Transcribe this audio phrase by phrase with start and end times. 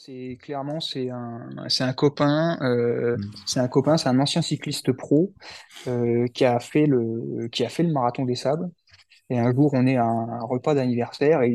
[0.00, 3.32] C'est clairement c'est un c'est un copain euh, Hmm.
[3.46, 5.34] c'est un copain c'est un ancien cycliste pro
[5.88, 8.68] euh, qui a fait le qui a fait le marathon des sables.
[9.30, 11.52] Et un jour on est à un, repas d'anniversaire et,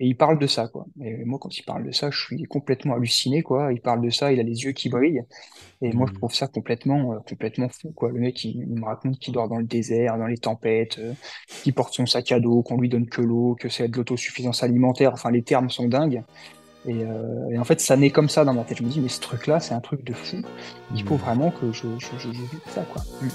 [0.00, 0.86] et il parle de ça quoi.
[1.02, 3.72] Et moi quand il parle de ça je suis complètement halluciné quoi.
[3.72, 5.22] Il parle de ça il a les yeux qui brillent.
[5.82, 6.18] Et moi je Hmm.
[6.18, 8.10] trouve ça complètement euh, complètement fou quoi.
[8.12, 11.00] Le mec il, il me raconte qu'il dort dans le désert dans les tempêtes
[11.62, 14.62] qu'il porte son sac à dos qu'on lui donne que l'eau que c'est de l'autosuffisance
[14.62, 15.12] alimentaire.
[15.14, 16.24] Enfin les termes sont dingues
[16.86, 18.78] et, euh, et en fait, ça naît comme ça dans ma tête.
[18.78, 20.42] Je me dis, mais ce truc-là, c'est un truc de fou.
[20.94, 21.18] Il faut Hmm.
[21.18, 23.02] vraiment que je, je, je, je vive ça, quoi.
[23.20, 23.28] Mm.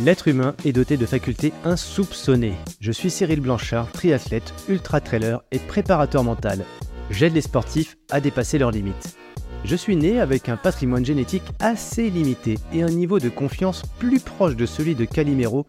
[0.00, 2.56] L'être humain est doté de facultés insoupçonnées.
[2.80, 6.64] Je suis Cyril Blanchard, triathlète, ultra-trailer et préparateur mental.
[7.10, 9.16] J'aide les sportifs à dépasser leurs limites.
[9.64, 14.20] Je suis né avec un patrimoine génétique assez limité et un niveau de confiance plus
[14.20, 15.66] proche de celui de Calimero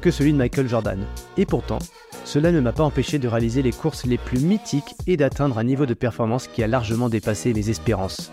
[0.00, 1.04] que celui de Michael Jordan.
[1.36, 1.78] Et pourtant,
[2.26, 5.64] cela ne m'a pas empêché de réaliser les courses les plus mythiques et d'atteindre un
[5.64, 8.32] niveau de performance qui a largement dépassé mes espérances.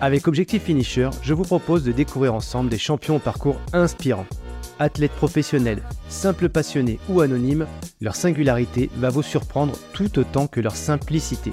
[0.00, 4.26] Avec Objectif Finisher, je vous propose de découvrir ensemble des champions au parcours inspirants.
[4.78, 7.66] Athlètes professionnels, simples passionnés ou anonymes,
[8.00, 11.52] leur singularité va vous surprendre tout autant que leur simplicité.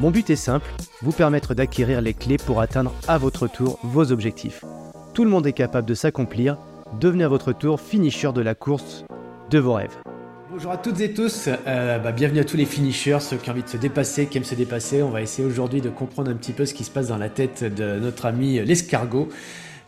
[0.00, 4.10] Mon but est simple, vous permettre d'acquérir les clés pour atteindre à votre tour vos
[4.10, 4.64] objectifs.
[5.14, 6.56] Tout le monde est capable de s'accomplir,
[6.98, 9.04] devenez à votre tour finisher de la course
[9.50, 9.96] de vos rêves.
[10.52, 13.54] Bonjour à toutes et tous, euh, bah, bienvenue à tous les finishers, ceux qui ont
[13.54, 15.02] envie de se dépasser, qui aiment se dépasser.
[15.02, 17.30] On va essayer aujourd'hui de comprendre un petit peu ce qui se passe dans la
[17.30, 19.30] tête de notre ami l'escargot.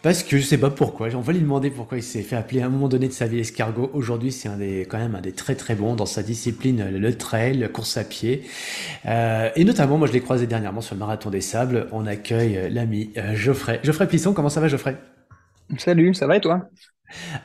[0.00, 2.62] Parce que je sais pas pourquoi, on va lui demander pourquoi il s'est fait appeler
[2.62, 3.90] à un moment donné de sa vie l'escargot.
[3.92, 7.18] Aujourd'hui, c'est un des, quand même un des très très bons dans sa discipline, le
[7.18, 8.42] trail, la course à pied.
[9.04, 11.88] Euh, et notamment, moi je l'ai croisé dernièrement sur le marathon des sables.
[11.92, 13.80] On accueille euh, l'ami euh, Geoffrey.
[13.82, 14.96] Geoffrey Plisson, comment ça va Geoffrey?
[15.76, 16.70] Salut, ça va et toi?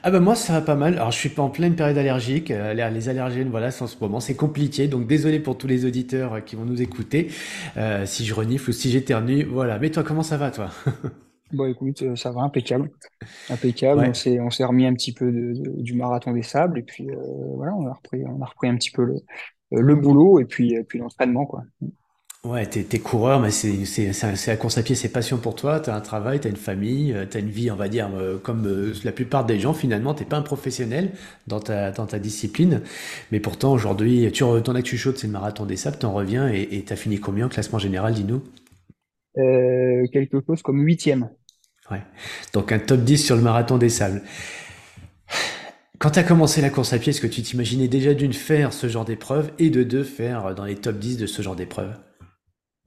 [0.04, 0.96] Ah bah moi ça va pas mal.
[0.96, 2.52] Alors je suis pas en pleine période allergique.
[2.52, 4.88] Euh, les les allergènes voilà c'est en ce moment c'est compliqué.
[4.88, 7.30] Donc désolé pour tous les auditeurs euh, qui vont nous écouter.
[7.78, 9.80] Euh, si je renifle ou si j'éternue, voilà.
[9.80, 10.70] Mais toi comment ça va toi?
[11.52, 12.92] Bon, écoute, ça va, impeccable.
[13.50, 14.06] Impeccable.
[14.06, 14.14] On Ouais.
[14.14, 17.08] s'est, on s'est remis un petit peu de, de- du marathon des sables et puis
[17.56, 19.18] voilà, on a repris, on a repris un petit peu le,
[19.72, 21.64] le boulot et puis, puis l'entraînement, quoi.
[22.46, 25.38] Ouais, t'es, t'es coureur, mais c'est, c'est, c'est, c'est la course à pied, c'est passion
[25.40, 25.82] pour toi.
[25.82, 28.66] T'as un travail, t'as une famille, euh, t'as une vie, on va dire, euh, comme
[28.66, 29.74] euh, la plupart des gens.
[29.74, 31.12] Finalement, t'es pas un professionnel
[31.48, 32.82] dans ta, dans ta discipline,
[33.34, 35.98] mais pourtant aujourd'hui, tu, re- ton actu chaude, c'est le marathon des sables.
[35.98, 38.42] T'en reviens et, et t'as fini combien au classement général, dis-nous?
[39.40, 41.30] Euh, quelque chose comme huitième.
[41.92, 42.02] Ouais.
[42.54, 44.22] Donc un top 10 sur le marathon des sables.
[46.00, 48.74] Quand tu as commencé la course à pied, est-ce que tu t'imaginais déjà d'une faire
[48.74, 51.94] ce genre d'épreuve et de deux faire dans les top 10 de ce genre d'épreuve?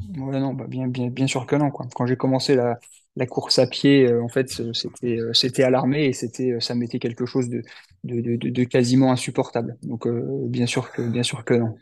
[0.08, 1.86] Ouais, non, bah bien, bien, bien sûr que non, quoi.
[1.94, 2.78] Quand j'ai commencé la,
[3.16, 6.60] la course à pied, euh, en fait, c'était, euh, c'était à l'armée et c'était, euh,
[6.60, 7.62] ça m'était quelque chose de,
[8.04, 9.78] de, de, quasiment insupportable.
[9.82, 11.78] Donc, euh, bien sûr que, bien sûr que non.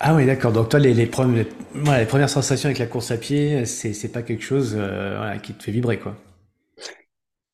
[0.00, 0.52] Ah oui, d'accord.
[0.52, 1.08] Donc toi, les, les,
[1.74, 5.52] voilà, premières sensations avec la course à pied, c'est, c'est pas quelque chose voilà, qui
[5.54, 6.16] te fait vibrer, quoi.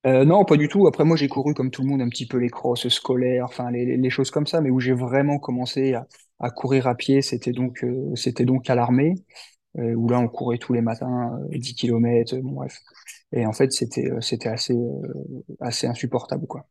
[0.06, 0.86] Euh, non, pas du tout.
[0.86, 3.70] Après, moi, j'ai couru comme tout le monde un petit peu les crosses scolaires, enfin
[3.70, 6.06] les, les- choses comme ça, mais où j'ai vraiment commencé à,
[6.38, 9.14] à courir à pied, c'était donc, euh, c'était donc à l'armée,
[9.76, 12.78] où là, on courait tous les matins, euh, 10 km, bon, bref.
[13.32, 16.66] Et en fait, c'était, euh, c'était assez, euh, assez insupportable, quoi.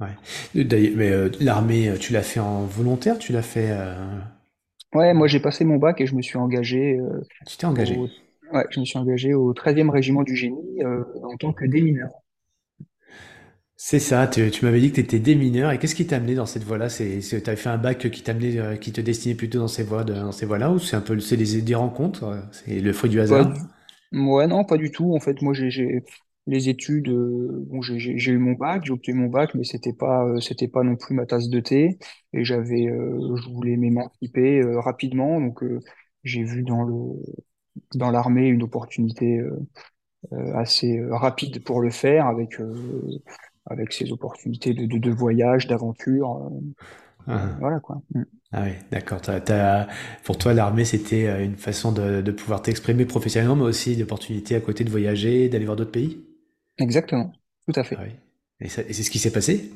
[0.00, 0.16] Ouais.
[0.64, 3.94] D'ailleurs, mais euh, l'armée, euh, tu l'as fait en volontaire, tu l'as fait, euh,
[4.94, 8.00] Ouais, moi, j'ai passé mon bac et je me suis engagé, euh, tu t'es engagé.
[8.00, 8.14] au,
[8.52, 12.10] ouais, je me suis engagé au treizième régiment du génie, euh, en tant que démineur.
[13.80, 14.26] C'est ça.
[14.26, 15.70] Tu, m'avais dit que tu étais démineur.
[15.70, 16.88] Et qu'est-ce qui t'a amené dans cette voie-là?
[16.88, 19.84] C'est, t'avais fait un bac qui t'a amené, euh, qui te destinait plutôt dans ces
[19.84, 23.52] voies-là, ou c'est un peu, des, rencontres, euh, c'est le fruit du hasard?
[24.12, 25.14] Ouais, non, pas du tout.
[25.14, 26.02] En fait, moi, j'ai
[26.48, 27.08] les études.
[27.08, 27.64] euh,
[27.96, 30.40] j'ai eu mon bac, j'ai obtenu mon bac, mais c'était pas, euh,
[30.72, 31.98] pas non plus ma tasse de thé.
[32.32, 35.62] Et j'avais, je voulais m'émanciper rapidement, donc
[36.24, 36.96] j'ai vu dans le
[37.94, 39.40] dans l'armée une opportunité
[40.32, 42.58] assez rapide pour le faire, avec
[43.68, 46.36] avec ces opportunités de de, de voyage, d'aventure.
[46.46, 46.60] euh,
[47.26, 48.02] Ah, voilà quoi.
[48.14, 48.22] Mm.
[48.52, 49.20] ah oui, d'accord.
[50.24, 54.54] Pour toi, l'armée, c'était euh, une façon de, de pouvoir t'exprimer professionnellement, mais aussi d'opportunité
[54.56, 56.18] à côté de voyager, d'aller voir d'autres pays?
[56.78, 57.30] Exactement,
[57.68, 58.04] tout à Ah fait.
[58.04, 58.10] oui.
[58.60, 59.70] Et, c'est ce qui s'est passé?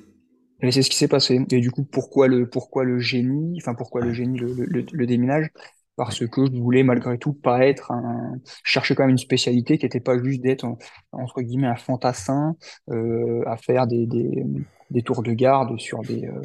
[0.62, 1.41] Et c'est ce qui s'est passé.
[1.50, 5.50] Et du coup, pourquoi le, pourquoi le génie, enfin pourquoi le génie, le- le déminage?
[5.97, 8.35] Parce que je voulais malgré tout pas être un,
[8.65, 10.79] je cherchais quand même une spécialité qui était pas juste d'être en-
[11.12, 12.56] entre guillemets un fantassin
[12.91, 14.44] euh, à faire des, des,
[14.91, 16.41] des tours de garde sur des euh,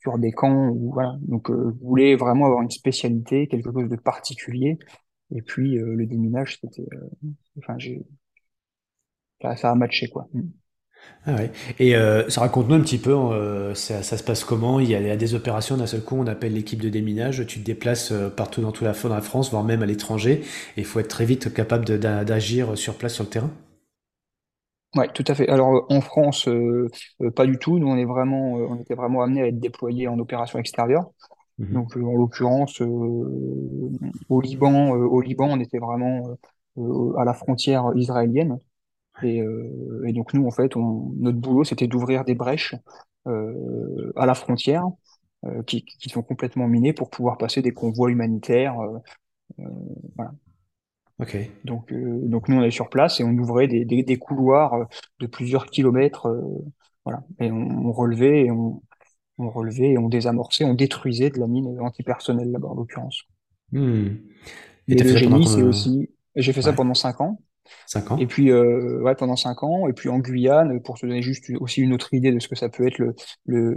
[0.00, 1.14] sur des camps ou voilà.
[1.22, 4.78] Donc euh, je voulais vraiment avoir une spécialité, quelque chose de particulier.
[5.34, 7.10] Et puis euh, le déminage, c'était, euh,
[7.58, 8.04] enfin j'ai,
[9.40, 10.26] ça, ça a matché quoi.
[11.26, 11.50] Ah ouais.
[11.78, 14.78] Et euh, ça raconte-nous un petit peu, euh, ça, ça se passe comment?
[14.78, 16.90] Il y a, il y a des opérations, d'un seul coup, on appelle l'équipe de
[16.90, 19.86] déminage, tu te déplaces euh, partout dans toute la, dans la France, voire même à
[19.86, 20.42] l'étranger,
[20.76, 23.50] et il faut être très vite capable de- d'a- d'agir sur place sur le terrain?
[24.96, 25.48] Ouais, tout à fait.
[25.48, 26.88] Alors euh, en France, euh,
[27.20, 27.78] euh, pas du tout.
[27.80, 31.10] Nous, on est vraiment, euh, on était vraiment amené à être déployés en opération extérieure.
[31.58, 31.76] Mhm.
[31.76, 32.86] Donc, euh, en l'occurrence, euh,
[34.28, 36.28] au Liban, euh, au Liban, on était vraiment
[36.78, 38.58] euh, euh, à la frontière israélienne.
[39.24, 42.74] Et, euh, et donc nous, en fait, on, notre boulot, c'était d'ouvrir des brèches
[43.26, 44.84] euh, à la frontière
[45.44, 48.76] euh, qui, qui sont complètement minées pour pouvoir passer des convois humanitaires.
[50.16, 50.32] voilà.
[51.20, 51.36] Ok.
[51.64, 54.88] Donc, donc nous, on est sur place et on ouvrait des, des, des couloirs
[55.20, 56.28] de plusieurs kilomètres.
[57.04, 57.22] voilà.
[57.40, 58.82] Et on, on relevait et on,
[59.38, 63.22] on relevait et on désamorçait, on détruisait de la mine antipersonnelle là-bas, en l'occurrence.
[63.72, 64.08] Hmm.
[64.88, 67.40] Et le génie, c'est aussi, j'ai fait ça pendant cinq ans.
[68.18, 69.88] Et puis, euh, ouais, pendant cinq ans.
[69.88, 72.56] Et puis en Guyane, pour te donner juste aussi une autre idée de ce que
[72.56, 73.14] ça peut être le,
[73.46, 73.74] le,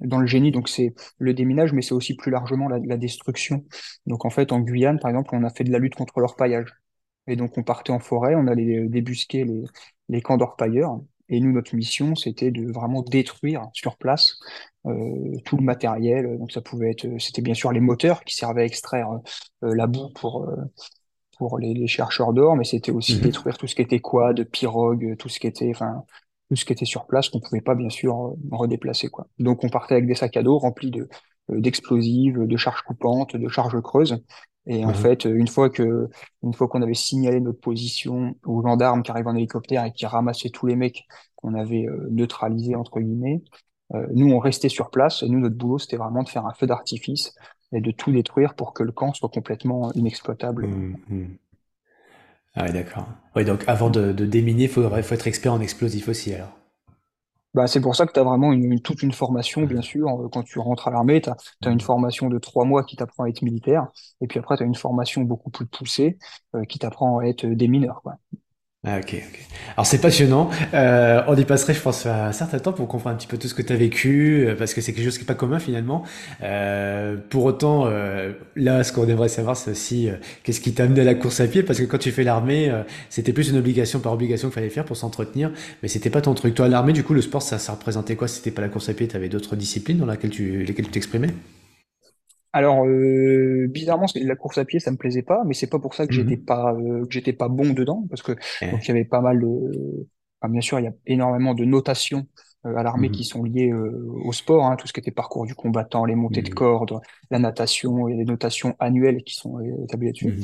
[0.00, 3.64] dans le génie, donc c'est le déminage, mais c'est aussi plus largement la, destruction.
[4.06, 6.74] Donc en fait, en Guyane, par exemple, on a fait de la lutte contre l'orpaillage.
[7.26, 9.62] Et donc on partait en forêt, on allait débusquer les,
[10.08, 10.98] les camps d'orpailleurs.
[11.28, 14.38] Et nous, notre mission, c'était de vraiment détruire sur place
[14.86, 16.38] euh, tout le matériel.
[16.38, 19.10] Donc ça pouvait être, c'était bien sûr les moteurs qui servaient à extraire
[19.62, 20.48] euh, la boue pour,
[21.38, 23.20] pour les, les chercheurs d'or, mais c'était aussi Mhm.
[23.20, 26.04] détruire tout ce qui était quad, pirogue, tout ce qui était, enfin,
[26.50, 29.26] tout ce qui était sur place qu'on pouvait pas bien sûr euh, redéplacer quoi.
[29.38, 31.08] Donc on partait avec des sacs à dos remplis de
[31.50, 34.22] euh, d'explosives, de charges coupantes, de charges creuses.
[34.66, 34.94] Et en Mhm.
[34.94, 36.08] fait, euh, une fois que,
[36.42, 40.06] une fois qu'on avait signalé notre position aux gendarmes qui arrivaient en hélicoptère et qui
[40.06, 41.04] ramassaient tous les mecs
[41.36, 43.42] qu'on avait neutralisés entre guillemets,
[43.94, 46.52] euh, nous on restait sur place et nous notre boulot c'était vraiment de faire un
[46.54, 47.34] feu d'artifice
[47.72, 50.70] et de tout détruire pour que le camp soit complètement inexploitable.
[50.70, 50.94] Hmm.
[51.08, 51.38] Hmm.
[52.54, 53.08] Ah ouais, d'accord.
[53.36, 56.52] Oui, donc avant de, de déminer, il faut, faut être expert en explosifs aussi, alors.
[57.54, 60.08] Bah, c'est pour ça que tu as vraiment une, une- toute une formation, bien sûr.
[60.20, 61.80] Euh, Quand tu rentres à l'armée, tu as, une Mhm.
[61.80, 63.88] formation de trois mois qui t'apprend à être militaire.
[64.20, 66.18] Et puis après, tu as une formation beaucoup plus poussée
[66.54, 68.16] euh, qui t'apprend à être démineur, quoi.
[68.86, 69.40] Ah, ok, ok.
[69.76, 70.50] Alors c'est passionnant.
[70.72, 73.48] Euh, on y passerait, je pense, un certain temps pour comprendre un petit peu tout
[73.48, 75.58] ce que tu as vécu, euh, parce que c'est quelque chose qui est pas commun
[75.58, 76.04] finalement.
[76.44, 77.86] Euh, pour autant,
[78.54, 80.08] là, ce qu'on aimerait savoir, c'est aussi
[80.44, 82.72] qu'est-ce qui t'a amené à la course à pied, parce que quand tu fais l'armée,
[83.10, 85.50] c'était plus une obligation par obligation qu'il fallait faire pour s'entretenir,
[85.82, 86.54] mais c'était pas ton truc.
[86.54, 88.28] Toi, l'armée, du coup, le sport, ça, ça représentait quoi?
[88.28, 91.30] C'était pas la course à pied, t'avais d'autres disciplines dans laquelle tu, lesquelles tu t'exprimais?
[92.52, 95.94] Alors, euh, bizarrement, la course à pied, ça me plaisait pas, mais c'est pas pour
[95.94, 96.38] ça que j'étais Mhm.
[96.38, 98.32] pas, euh, que j'étais pas bon dedans, parce que
[98.70, 98.88] donc il Eh.
[98.88, 100.08] y avait pas mal de,
[100.40, 102.26] enfin, bien sûr, il y a énormément de notations
[102.66, 103.24] euh, à l'armée qui Mhm.
[103.24, 106.42] sont liées euh, au sport, hein, tout ce qui était parcours du combattant, les montées
[106.42, 106.48] de Mhm.
[106.48, 107.00] corde,
[107.30, 110.34] la natation, et les notations annuelles qui sont établies là-dessus.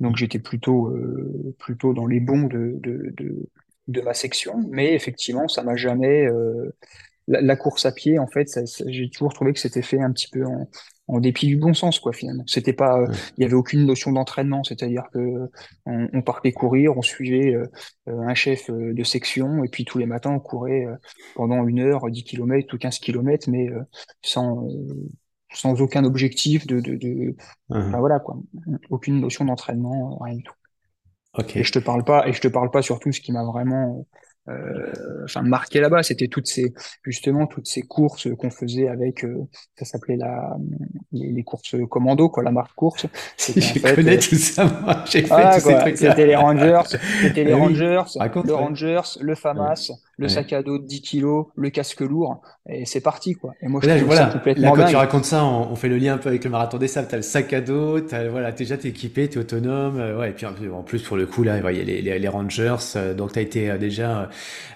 [0.00, 3.48] Donc j'étais plutôt, euh, plutôt dans les bons de, de, de,
[3.88, 6.74] de ma section, mais effectivement, ça m'a jamais, euh,
[7.28, 8.48] la, la course à pied, en fait,
[8.86, 10.68] j'ai toujours trouvé que c'était fait un petit peu en,
[11.08, 12.44] en dépit du bon sens, quoi, finalement.
[12.46, 13.06] C'était pas, euh,
[13.36, 15.18] il y avait aucune notion d'entraînement, c'est-à-dire que
[15.86, 17.66] on, on partait courir, on suivait euh,
[18.08, 20.94] euh, un chef euh, de section, et puis tous les matins, on courait euh,
[21.34, 23.82] pendant une heure, 10 kilomètres ou 15 kilomètres, mais euh,
[24.22, 25.08] sans, euh,
[25.52, 27.36] sans aucun objectif de, de, de,
[27.70, 27.96] Mhm.
[27.98, 28.36] voilà, quoi.
[28.90, 30.54] Aucune notion d'entraînement, rien du tout.
[31.38, 31.56] Ok.
[31.56, 33.98] Et je te parle pas, et je te parle pas surtout ce qui m'a vraiment
[34.00, 34.02] euh,
[35.24, 36.72] enfin, marqué là-bas, c'était toutes ces,
[37.04, 39.46] justement, toutes ces courses qu'on faisait avec, euh,
[39.78, 40.56] ça s'appelait la,
[41.12, 43.06] les, les courses commando, quoi, la marque course.
[43.38, 46.12] Je fait, connais euh, tout ça, moi, j'ai fait tous ces trucs-là.
[46.12, 46.82] c'était les Rangers,
[47.22, 48.02] c'était les Eh oui, Rangers,
[48.44, 48.54] le.
[48.54, 50.28] Rangers, le FAMAS, le ouais.
[50.28, 53.54] sac à dos de 10 kilos, le casque lourd, et c'est parti, quoi.
[53.62, 55.88] Et moi, je là, trouvais ça voilà, là, quand tu racontes ça, on, on fait
[55.88, 57.08] le lien un peu avec le marathon des sables.
[57.08, 60.30] T'as le sac à dos, t'as, voilà, t'es déjà t'es équipé, t'es autonome, euh, ouais.
[60.30, 62.76] Et puis en plus, pour le coup, là, il y a les, les, les Rangers,
[62.96, 64.28] euh, donc t'as été euh, déjà,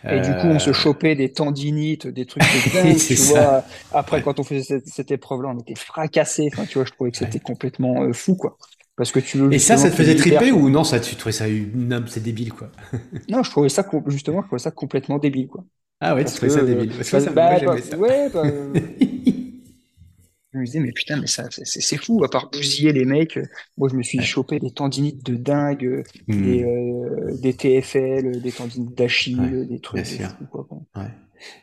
[0.08, 3.42] Et du coup, on se chopait des tendinites, des trucs de dingue, tu vois.
[3.42, 3.66] ça.
[3.90, 6.49] Après, Ouais, quand on faisait cette, cette épreuve-là, on était fracassés.
[6.52, 7.42] Enfin, tu vois, je trouvais que c'était ouais.
[7.42, 8.56] complètement fou, quoi.
[8.96, 11.49] Parce que tu Et ça, ça te faisait triper ou non, ça, tu trouvais ça,
[11.49, 12.70] une- c'est débile, quoi.
[13.28, 15.64] Non, je trouvais ça, justement, je trouvais ça complètement débile, quoi.
[16.00, 16.92] Ah ouais, tu que, trouvais ça débile.
[16.94, 17.99] Parce que bah, ça, bah, bah, ça.
[17.99, 18.42] ouais, bah,
[20.52, 23.38] je me disais, mais putain, mais ça, c'est fou, à part bousiller les mecs.
[23.78, 26.02] Moi, je me suis chopé des tendinites de dingue, euh,
[26.40, 30.06] des, euh, des TFL, des tendinites Ouais, d'Achille, des trucs.
[30.96, 31.11] Ouais.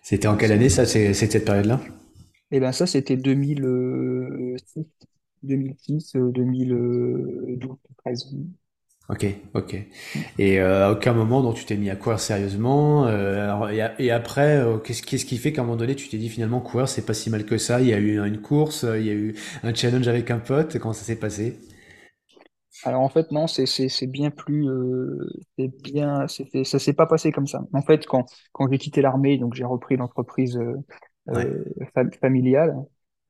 [0.03, 1.79] C'était en quelle année, ça, c'est, cette période-là?
[2.51, 4.85] Et ben ça, c'était 2006,
[5.43, 8.35] 2006, euh, 2012, 13.
[9.09, 9.75] Ok, ok.
[10.37, 13.07] Et euh, à aucun moment, donc tu t'es mis à courir sérieusement.
[13.07, 16.09] euh, alors, et, a- et après, euh, qu'est-ce qui fait qu'à un moment donné, tu
[16.09, 17.81] t'es dit finalement courir, c'est pas si mal que ça?
[17.81, 20.77] Il y a eu une course, il y a eu un challenge avec un pote?
[20.77, 21.57] Comment ça s'est passé?
[22.83, 24.67] Alors en fait, non, c'est bien plus,
[25.57, 27.61] c'est bien, ça s'est pas passé comme ça.
[27.73, 30.57] En fait, quand quand j'ai quitté l'armée, donc j'ai repris l'entreprise
[31.33, 31.49] Ouais.
[32.21, 32.75] familiale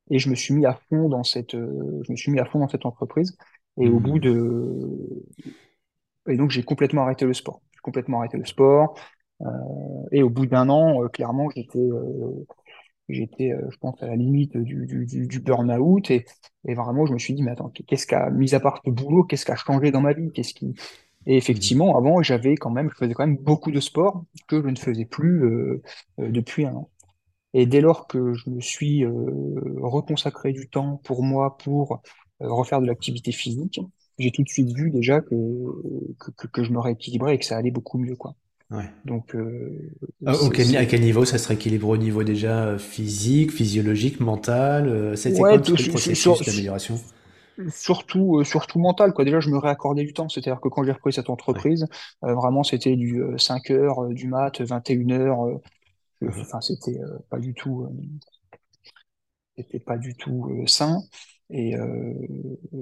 [0.09, 2.45] et je me suis mis à fond dans cette, euh, je me suis mis à
[2.45, 3.37] fond dans cette entreprise.
[3.79, 4.19] Et au bout Hmm.
[4.19, 5.25] de,
[6.27, 7.61] et donc j'ai complètement arrêté le sport.
[7.73, 8.95] J'ai complètement arrêté le sport.
[9.41, 9.47] Euh,
[10.11, 12.45] et au bout d'un an, euh, clairement, j'étais, euh,
[13.09, 16.11] j'étais, je pense, à la limite du, du, du, du burn-out.
[16.11, 16.25] Et,
[16.67, 19.23] et vraiment, je me suis dit, mais attends, qu'est-ce qu'a, mis à part ce boulot,
[19.23, 20.31] qu'est-ce qui a changé dans ma vie?
[20.33, 20.75] Qu'est-ce qui,
[21.25, 24.67] et effectivement, avant, j'avais quand même, je faisais quand même beaucoup de sport que je
[24.67, 25.81] ne faisais plus
[26.17, 26.89] depuis un an.
[27.53, 29.11] Et dès lors que je me suis euh,
[29.81, 32.01] reconsacré du temps pour moi, pour
[32.41, 33.79] euh, refaire de l'activité physique,
[34.19, 35.35] j'ai tout de suite vu déjà que,
[36.19, 38.35] que, que, je me rééquilibrais et que ça allait beaucoup mieux, quoi.
[38.71, 38.89] Ouais.
[39.05, 39.91] Donc, euh,
[40.25, 41.87] auquel- à quel niveau ça se rééquilibre?
[41.89, 45.17] Au niveau déjà euh, physique, physiologique, mental?
[45.17, 47.01] C'était quoi Ouais, tout- peu le processus d'amélioration?
[47.69, 49.25] surtout, euh, surtout mental, quoi.
[49.25, 50.29] Déjà, je me réaccordais du temps.
[50.29, 51.63] C'est-à-dire que quand j'ai repris cette Ouais.
[51.63, 51.85] entreprise,
[52.23, 55.59] euh, vraiment, c'était du euh, 5 heures, du mat, 21 heures.
[56.23, 56.41] Euh, Mhm.
[56.41, 57.83] enfin, c'était euh, pas du tout.
[57.83, 57.89] euh,
[59.57, 61.01] c'était pas du tout euh, sain.
[61.51, 62.13] Et, euh,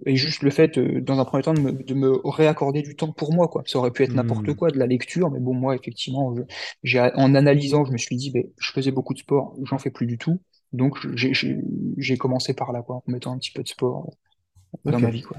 [0.06, 2.96] et juste le fait, euh, dans un premier temps, de me, de me réaccorder du
[2.98, 3.63] temps pour moi, quoi.
[3.65, 4.56] Ça aurait pu être n'importe Hmm.
[4.56, 6.36] quoi, de la lecture, mais bon, moi, effectivement,
[6.84, 9.89] je- en analysant, je me suis dit, ben, je faisais beaucoup de sport, j'en fais
[9.91, 10.41] plus du tout.
[10.74, 14.12] Donc, j'ai commencé par là, quoi, en mettant un petit peu de sport
[14.86, 15.38] dans ma vie, quoi.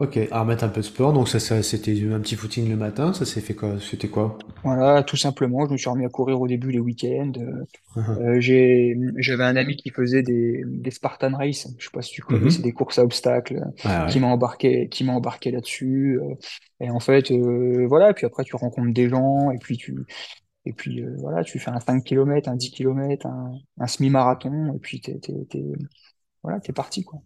[0.00, 0.18] Ok.
[0.32, 1.12] À remettre un peu de sport.
[1.12, 3.12] Donc ça, ça c'était un petit footing le matin.
[3.12, 3.78] Ça s'est fait quoi?
[3.80, 4.36] C'était quoi?
[4.64, 7.32] Voilà, tout simplement, je me suis remis à courir au début les week-ends.
[7.38, 7.64] Euh,
[7.96, 8.18] Mhm.
[8.18, 11.68] euh, j'ai, j'avais un ami qui faisait des, des Spartan Race.
[11.78, 12.62] Je sais pas si tu connais, c'est Mhm.
[12.62, 13.60] des courses à obstacles,
[14.06, 14.20] qui ouais.
[14.20, 16.18] m'a embarqué, qui m'a embarqué là-dessus.
[16.20, 16.34] euh,
[16.80, 19.96] et en fait, euh, voilà, puis après tu rencontres des gens, et puis tu,
[20.66, 24.74] et puis euh, voilà, tu fais un 5 km, un 10 km, un, un semi-marathon,
[24.74, 25.64] et puis t'es, t'es, t'es,
[26.42, 27.20] voilà, t'es parti, quoi.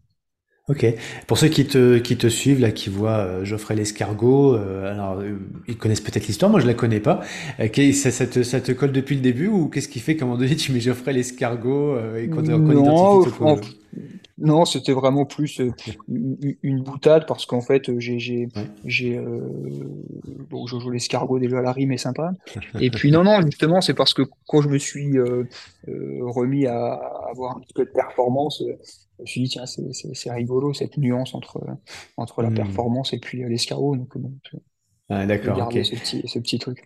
[0.68, 0.86] Ok.
[1.26, 5.18] Pour ceux qui te, qui te suivent, là, qui voient euh, Geoffrey l'escargot, euh, alors
[5.18, 7.20] euh, ils connaissent peut-être l'histoire, moi je la connais pas.
[7.58, 10.24] Euh, ça, ça te, ça te colle depuis le début ou qu'est-ce qui fait qu'à
[10.24, 13.56] un moment donné tu mets Geoffrey l'escargot et qu'on Non, quoi
[14.38, 15.60] Non, c'était vraiment plus
[16.62, 19.20] une boutade parce qu'en fait, j'ai, j'ai, Ouais.
[20.48, 22.34] bon, Jojo l'escargot déjà la rime est sympa.
[22.80, 25.18] Et puis non, non, justement, c'est parce que quand je me suis
[25.88, 28.62] remis à, à avoir un petit peu de performance,
[29.24, 31.60] je me suis dit tiens, c'est, rigolo cette nuance entre
[32.16, 32.52] entre la Hmm.
[32.52, 33.96] performance et puis euh, l'escargot.
[33.96, 34.34] Donc bon,
[35.08, 36.84] Ah, d'accord, ce petit ce petit truc.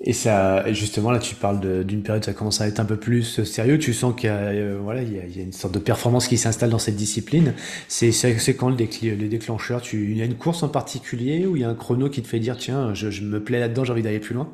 [0.00, 3.42] Et ça, justement, là, tu parles d'une période, ça commence à être un peu plus
[3.44, 3.78] sérieux.
[3.78, 5.74] Tu sens qu'il y a, euh, voilà, il y a, il y a une sorte
[5.74, 7.54] de performance qui s'installe dans cette discipline.
[7.88, 8.12] C'est,
[8.56, 9.82] quand le décli- les déclencheurs?
[9.82, 12.22] Tu, il y a une course en particulier ou il y a un chrono qui
[12.22, 14.48] te fait dire, tiens, je, je me plais là-dedans, j'ai envie d'aller plus loin?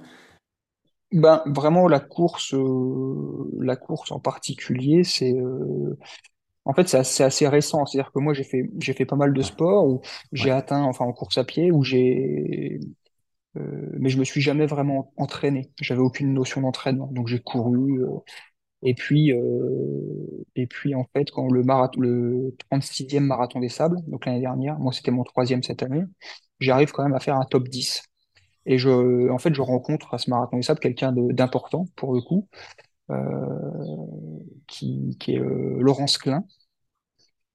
[1.13, 5.97] Ben vraiment la course, euh, la course en particulier, c'est euh,
[6.65, 7.85] En fait, c'est assez, assez récent.
[7.87, 10.01] C'est-à-dire que moi, j'ai fait, j'ai fait pas mal de sports où
[10.33, 10.57] j'ai ouais.
[10.57, 12.81] atteint, enfin, en course à pied, où j'ai,
[13.57, 15.71] euh, mais je me suis jamais vraiment entraîné.
[15.81, 17.09] J'avais aucune notion d'entraînement.
[17.13, 18.03] Donc, j'ai couru.
[18.03, 18.09] euh,
[18.83, 23.99] et puis, euh, et puis, en fait, quand le marathon, le 36e marathon des sables,
[24.09, 26.03] donc l'année dernière, moi, c'était mon troisième cette année,
[26.61, 28.03] j'arrive quand même à faire un top 10.
[28.67, 32.21] Et je, en fait, je rencontre à ce marathon des sables quelqu'un d'important, pour le
[32.23, 32.49] coup,
[34.67, 36.45] qui, qui est euh, Laurence Klein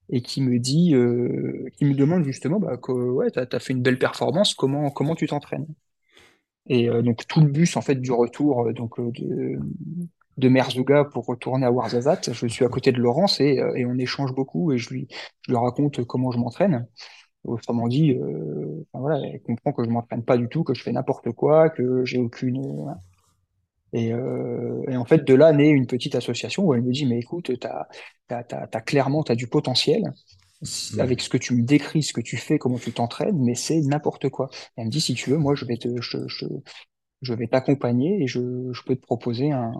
[0.10, 3.74] et qui me dit, euh, qui me demande justement, bah, que ouais, t'as, t'as fait
[3.74, 5.68] une belle performance, comment, comment tu t'entraînes?
[6.68, 9.60] Et euh, donc tout le bus en fait du retour euh, donc euh, de,
[10.38, 13.98] de Merzouga pour retourner à Ouarzazate, je suis à côté de Laurence et, euh, on
[13.98, 15.08] échange beaucoup et je lui,
[15.48, 16.88] je raconte comment je m'entraîne.
[17.46, 21.32] Autrement dit, euh, elle comprend que je m'entraîne pas du tout, que je fais n'importe
[21.34, 22.96] quoi, que j'ai aucune.
[23.93, 27.05] Et, euh, et en fait, de là naît une petite association où elle me dit,
[27.05, 27.88] mais écoute, t'as,
[28.27, 30.03] t'as, t'as, t'as clairement, t'as du potentiel
[30.98, 33.81] avec ce que tu me décris, ce que tu fais, comment tu t'entraînes, mais c'est
[33.81, 34.50] n'importe quoi.
[34.75, 36.46] Elle me dit, si tu veux, moi, je vais te, je, je,
[37.22, 39.74] je vais t'accompagner et je, je peux te proposer un,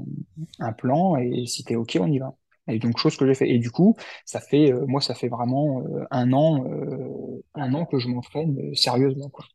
[0.60, 2.36] un plan et si t'es OK, on y va.
[2.70, 3.50] Et donc, chose que j'ai fait.
[3.50, 3.96] Et du coup,
[4.26, 8.08] ça fait, euh, moi, ça fait vraiment euh, un an, euh, un an que je
[8.08, 9.46] m'entraîne sérieusement, quoi.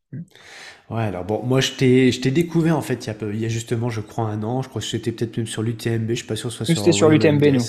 [0.89, 3.39] Ouais, alors bon, moi je t'ai, je t'ai découvert en fait il y a, il
[3.39, 4.61] y a justement, je crois, un an.
[4.61, 6.09] Je crois que c'était peut-être même sur l'UTMB.
[6.09, 7.61] Je suis pas sûr que ce soit sur c'était sur l'UTMB, nous.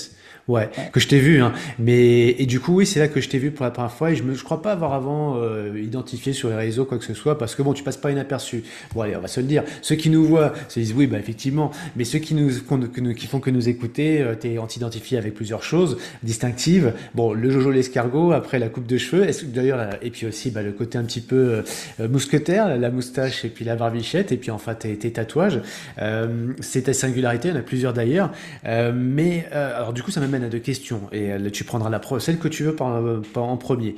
[0.47, 0.89] Ouais, Ouais.
[0.93, 1.51] que je t'ai vu, hein.
[1.77, 4.11] Mais et du coup, oui, c'est là que je t'ai vu pour la première fois
[4.11, 7.03] et je me, je crois pas avoir avant euh, identifié sur les réseaux quoi que
[7.03, 8.63] ce soit parce que bon, tu passes pas inaperçu.
[8.95, 9.63] Bon, allez, on va se le dire.
[9.81, 11.71] Ceux qui nous voient se disent oui, bah effectivement.
[11.97, 15.17] Mais ceux qui nous, que nous- qui font que nous écouter, euh, t'es, on t'identifie
[15.17, 16.93] avec plusieurs choses distinctives.
[17.13, 20.51] Bon, le Jojo l'escargot, après la coupe de cheveux, est-ce que d'ailleurs, et puis aussi
[20.51, 21.61] bah, le côté un petit peu euh,
[21.99, 25.59] euh, mousquetaire, la moustache et puis la barbichette, et puis enfin tes, tes tatouages.
[26.01, 28.31] Euh, c'est ta singularité, il y en a plusieurs d'ailleurs.
[28.65, 31.63] Euh, mais euh, alors du coup, ça m'amène t'amène à deux questions et euh, tu
[31.63, 33.95] prendras la celle que tu veux en premier.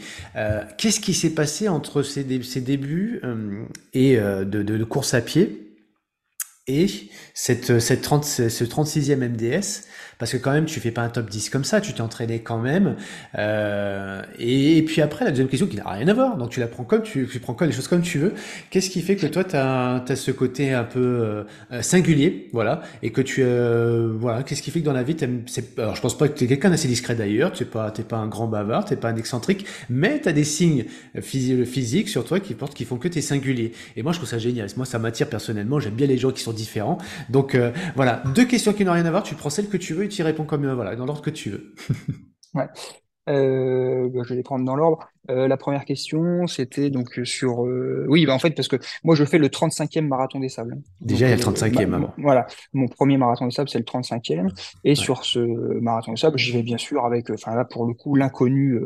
[0.78, 3.22] Qu'est-ce qui s'est passé entre ces, débuts
[3.94, 5.66] et de, de, course à pied
[6.68, 6.88] et
[7.34, 9.88] cette, cette 30, ce 36e MDS
[10.20, 12.40] parce que quand même tu fais pas un top 10 comme ça, tu t'es entraîné
[12.40, 12.96] quand même.
[13.38, 16.68] Euh, et, puis après la deuxième question qui n'a rien à voir, donc tu la
[16.68, 18.34] prends comme tu, tu prends quoi les choses comme tu veux.
[18.70, 21.00] Qu'est-ce qui fait que toi tu as, ce côté un peu
[21.72, 25.16] euh, singulier, voilà, et que tu euh, voilà, qu'est-ce qui fait que dans la vie
[25.78, 28.04] alors je pense pas que tu es quelqu'un d'assez discret d'ailleurs, tu es pas t'es
[28.04, 30.86] pas un grand bavard, t'es pas un excentrique, mais tu as des signes
[31.22, 33.72] physiques sur toi qui portent qui font que tu es singulier.
[33.96, 34.68] Et moi je trouve ça génial.
[34.76, 36.98] Moi ça m'attire personnellement, j'aime bien les gens qui sont différents.
[37.30, 39.94] Donc euh, voilà, deux questions qui n'ont rien à voir, tu prends celle que tu
[39.94, 41.74] veux tu réponds comme, euh, voilà, dans l'ordre que tu veux.
[42.56, 42.66] Ouais.
[43.30, 45.08] Euh, bah, je vais les prendre dans l'ordre.
[45.30, 47.60] Euh, la première question, c'était donc sur.
[47.60, 50.76] oui, bah, en fait, parce que moi, je fais le 35e marathon des sables.
[51.00, 52.12] Déjà, il y a le 35e avant.
[52.18, 54.50] Voilà, mon premier marathon des sables, c'est le 35e.
[54.84, 55.40] Et sur ce
[55.80, 58.80] marathon des sables, j'y vais bien sûr avec, enfin là, pour le coup, l'inconnu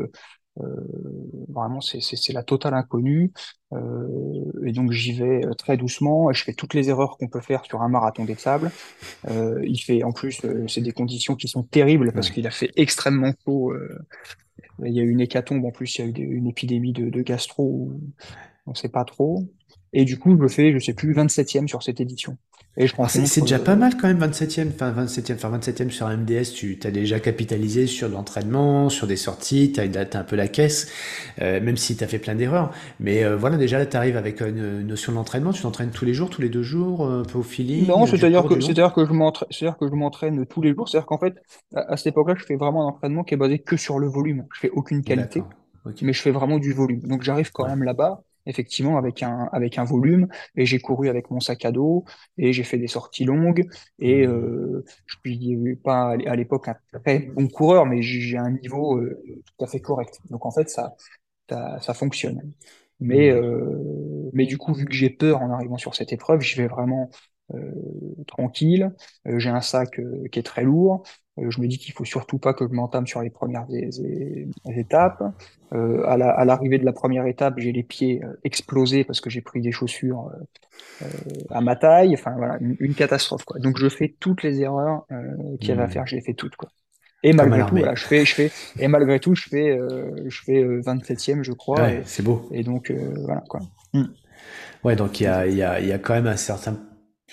[1.50, 3.32] vraiment, c'est la totale inconnue.
[3.74, 6.32] Euh, et donc j'y vais euh, très doucement.
[6.32, 8.72] Je fais toutes les erreurs qu'on peut faire sur un marathon des sables.
[9.30, 13.34] il fait en plus, c'est des conditions qui sont terribles parce qu'il a fait extrêmement
[13.46, 13.74] chaud.
[14.84, 17.10] il y a eu une hécatombe en plus, il y a eu une épidémie de,
[17.10, 17.92] de gastro.
[18.66, 19.44] On ne sait pas trop.
[19.94, 22.38] Et du coup, je fais, je sais plus, 27e sur cette édition.
[22.76, 26.54] Et je c'est déjà pas mal quand même 27e, enfin 27e, enfin 27e sur MDS,
[26.56, 30.92] tu as déjà capitalisé sur l'entraînement, sur des sorties, tu as, un peu la caisse,
[31.40, 32.72] euh, même si tu as fait plein d'erreurs.
[33.00, 36.16] Mais euh, voilà, déjà là, tu arrives avec une notion d'entraînement, tu t'entraînes tous les
[36.16, 39.06] jours, tous les deux jours, euh, un peu au feeling Non, c'est-à-dire que, c'est-à-dire que
[39.06, 41.36] je m'entraîne, c'est-à-dire que je m'entraîne tous les jours, c'est-à-dire qu'en fait,
[41.76, 44.48] à, cette époque-là, je fais vraiment un entraînement qui est basé que sur le volume.
[44.52, 45.44] Je fais aucune qualité,
[46.02, 47.02] mais je fais vraiment du volume.
[47.02, 51.32] Donc j'arrive quand même là-bas effectivement avec un avec un volume et j'ai couru avec
[51.32, 52.06] mon sac à dos
[52.38, 53.68] et j'ai fait des sorties longues
[54.00, 54.32] et mmh.
[54.32, 59.22] euh, je suis pas à l'époque un très bon coureur mais j'ai un niveau euh,
[59.46, 60.96] tout à fait correct donc en fait ça
[61.50, 62.54] ça, ça fonctionne
[63.00, 63.36] mais mmh.
[63.36, 66.68] euh, mais du coup vu que j'ai peur en arrivant sur cette épreuve je vais
[66.68, 67.10] vraiment
[68.28, 68.92] tranquille
[69.28, 71.04] euh, j'ai un sac euh, qui est très lourd
[71.40, 73.66] euh, je me dis qu'il faut surtout pas que je m'entame sur les premières
[74.76, 75.24] étapes.
[75.74, 79.42] Euh, à l'arrivée de la première étape, j'ai les pieds euh, explosés parce que j'ai
[79.42, 80.30] pris des chaussures
[81.50, 82.14] à ma taille.
[82.14, 83.60] Enfin voilà, une, catastrophe quoi.
[83.60, 85.06] Donc je fais toutes les erreurs
[85.60, 85.92] qu'il y avait à mmh.
[85.92, 86.70] faire, je les fais toutes quoi.
[87.26, 89.80] Et malgré tout, je fais, je fais, et malgré tout, je fais,
[90.26, 91.82] je fais 27e, je crois.
[91.82, 92.50] Ouais, c'est beau.
[92.52, 93.62] Et donc, voilà, quoi.
[93.94, 94.04] Mmh.
[94.84, 96.78] Ouais, donc il y a, y, a, y a quand même un certain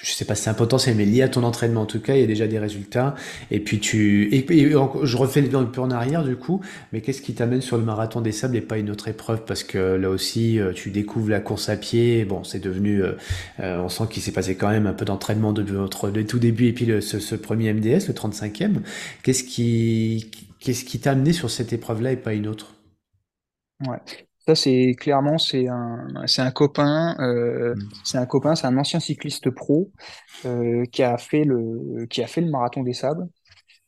[0.03, 2.15] je sais pas si c'est un potentiel, mais lié à ton entraînement en tout cas,
[2.15, 3.15] il y a déjà des résultats.
[3.51, 4.71] Et puis tu, et,
[5.03, 6.61] je refais un peu en arrière du coup,
[6.93, 9.45] mais qu'est-ce qui t'amène sur le marathon des sables et pas une autre épreuve?
[9.45, 12.25] Parce que là aussi, euh, tu découvres la course à pied.
[12.25, 13.13] Bon, c'est devenu, euh,
[13.61, 16.39] euh, on sent qu'il s'est passé quand même un peu d'entraînement de votre le tout
[16.39, 18.77] début et puis le, ce, ce, premier MDS, le 35e.
[19.23, 22.75] Qu'est-ce qui, qu'est-ce qui t'a amené sur cette épreuve-là et pas une autre?
[23.87, 23.99] Ouais.
[24.47, 27.89] Ça, c'est clairement, c'est un, c'est un copain, euh, mmh.
[28.05, 29.91] c'est un copain, c'est un ancien cycliste pro
[30.47, 33.29] euh, qui a fait le, qui a fait le marathon des sables.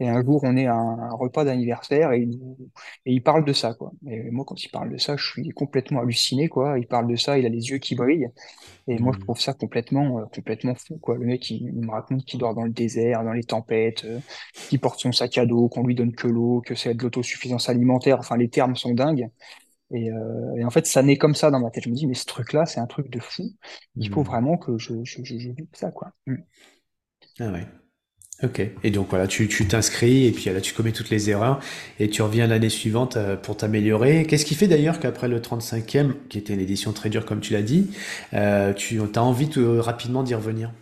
[0.00, 3.72] Et un jour, on est à un, repas d'anniversaire et, et, il parle de ça,
[3.74, 3.92] quoi.
[4.08, 6.76] Et moi, quand il parle de ça, je suis complètement halluciné, quoi.
[6.78, 8.28] Il parle de ça, il a les yeux qui brillent.
[8.88, 9.22] Et moi, je mmh.
[9.22, 11.16] trouve ça complètement, euh, complètement fou, quoi.
[11.16, 14.04] Le mec, il, me raconte qu'il dort dans le désert, dans les tempêtes,
[14.68, 17.68] qu'il porte son sac à dos, qu'on lui donne que l'eau, que c'est de l'autosuffisance
[17.68, 18.18] alimentaire.
[18.18, 19.30] Enfin, les termes sont dingues.
[19.92, 21.84] Euh, et, en fait, ça naît comme ça dans ma tête.
[21.84, 23.44] Je me dis, mais ce truc-là, c'est un truc de fou.
[23.96, 24.26] Il faut mmh.
[24.26, 26.12] vraiment que je, je, je, ça, quoi.
[26.26, 26.36] Mmh.
[27.40, 27.66] Ah ouais.
[28.42, 28.60] Ok.
[28.82, 31.60] Et donc voilà, tu t'inscris et puis là tu commets toutes les erreurs
[32.00, 34.26] et tu reviens l'année suivante euh, pour t'améliorer.
[34.26, 37.52] Qu'est-ce qui fait d'ailleurs qu'après le 35e, qui était une édition très dure comme tu
[37.52, 37.90] l'as dit,
[38.34, 40.72] euh, tu as envie de, rapidement d'y revenir?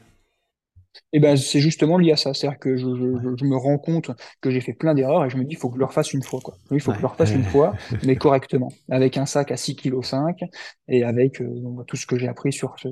[1.12, 2.34] Et ben, c'est justement lié à ça.
[2.34, 5.36] C'est-à-dire que je, je, je, me rends compte que j'ai fait plein d'erreurs et je
[5.36, 6.54] me dis, il faut que je le refasse une fois, quoi.
[6.70, 7.74] il faut que je le refasse une fois,
[8.04, 8.72] mais correctement.
[8.90, 10.50] Avec un sac à 6,5 kg
[10.88, 11.48] et avec euh,
[11.86, 12.88] tout ce que j'ai appris sur ce,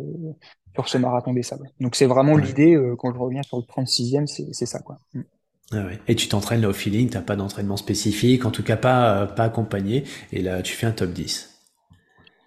[0.74, 1.68] sur ce marathon des sables.
[1.80, 4.98] Donc, c'est vraiment l'idée, euh, quand je reviens sur le 36e, c'est ça, quoi.
[5.14, 5.22] Mm.
[5.70, 5.98] Ah ouais.
[6.08, 9.26] Et tu t'entraînes là au feeling, t'as pas d'entraînement spécifique, en tout cas pas, euh,
[9.26, 11.60] pas accompagné, et là tu fais un top 10.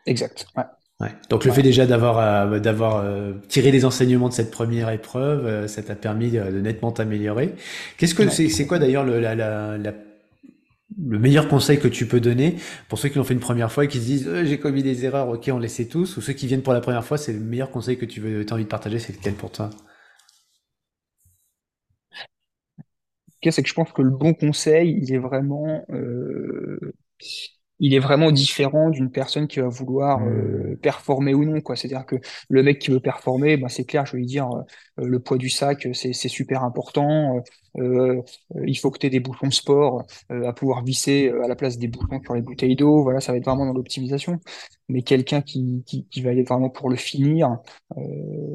[0.08, 0.48] Exact.
[0.58, 0.64] Ouais.
[1.30, 5.46] Donc le fait déjà d'avoir euh, d'avoir euh, tiré les enseignements de cette première épreuve,
[5.46, 7.56] euh, ça t'a permis de, nettement t'améliorer.
[7.98, 12.20] Qu'est-ce que c'est c'est quoi d'ailleurs le la, la, le meilleur conseil que tu peux
[12.20, 12.58] donner
[12.90, 15.06] pour ceux qui l'ont fait une première fois et qui se disent j'ai commis des
[15.06, 17.34] erreurs, ok on les sait tous, ou ceux qui viennent pour la première fois, c'est
[17.34, 19.70] le meilleur conseil que tu veux as envie de partager, c'est lequel pour toi?
[23.44, 25.84] C'est que je pense que le bon conseil, il est vraiment
[27.82, 30.78] il est vraiment différent d'une personne qui va vouloir euh, Hmm.
[30.82, 31.76] performer ou non, quoi.
[31.76, 32.16] C'est-à-dire que
[32.50, 34.48] le mec qui veut performer, ben, c'est clair, je vais lui dire,
[35.00, 37.38] euh, le poids du sac, c'est, c'est super important.
[37.78, 38.22] Euh, euh,
[38.68, 41.48] il faut que tu aies des bouchons de sport euh, à pouvoir visser euh, à
[41.48, 43.04] la place des bouchons sur les bouteilles d'eau.
[43.04, 44.40] Voilà, ça va être vraiment dans l'optimisation.
[44.90, 47.58] Mais quelqu'un qui, qui, qui va aller vraiment pour le finir,
[47.98, 48.02] euh,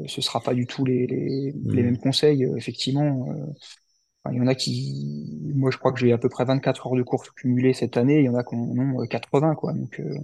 [0.07, 3.25] ce sera pas du tout les, les, les mêmes conseils, euh, effectivement.
[4.27, 6.87] Euh, il y en a qui, moi je crois que j'ai à peu près 24
[6.87, 9.55] heures de course cumulées cette année, il y en a qui en ont euh, 80
[9.55, 9.73] quoi.
[9.73, 10.15] Donc, euh.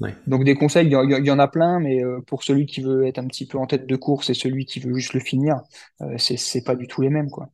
[0.00, 0.14] Ouais.
[0.26, 2.66] donc des conseils, il y, en il y en a plein, mais euh, pour celui
[2.66, 5.14] qui veut être un petit peu en tête de course et celui qui veut juste
[5.14, 5.60] le finir,
[6.00, 7.50] euh, c'est pas du tout les mêmes quoi.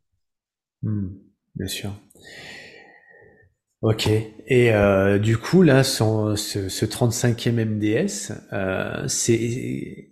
[0.83, 1.09] Hmm.
[1.55, 1.93] Bien sûr.
[3.81, 4.09] Ok.
[4.09, 10.11] Et euh, du coup, là, son- ce, ce 35e MDS, euh, c'est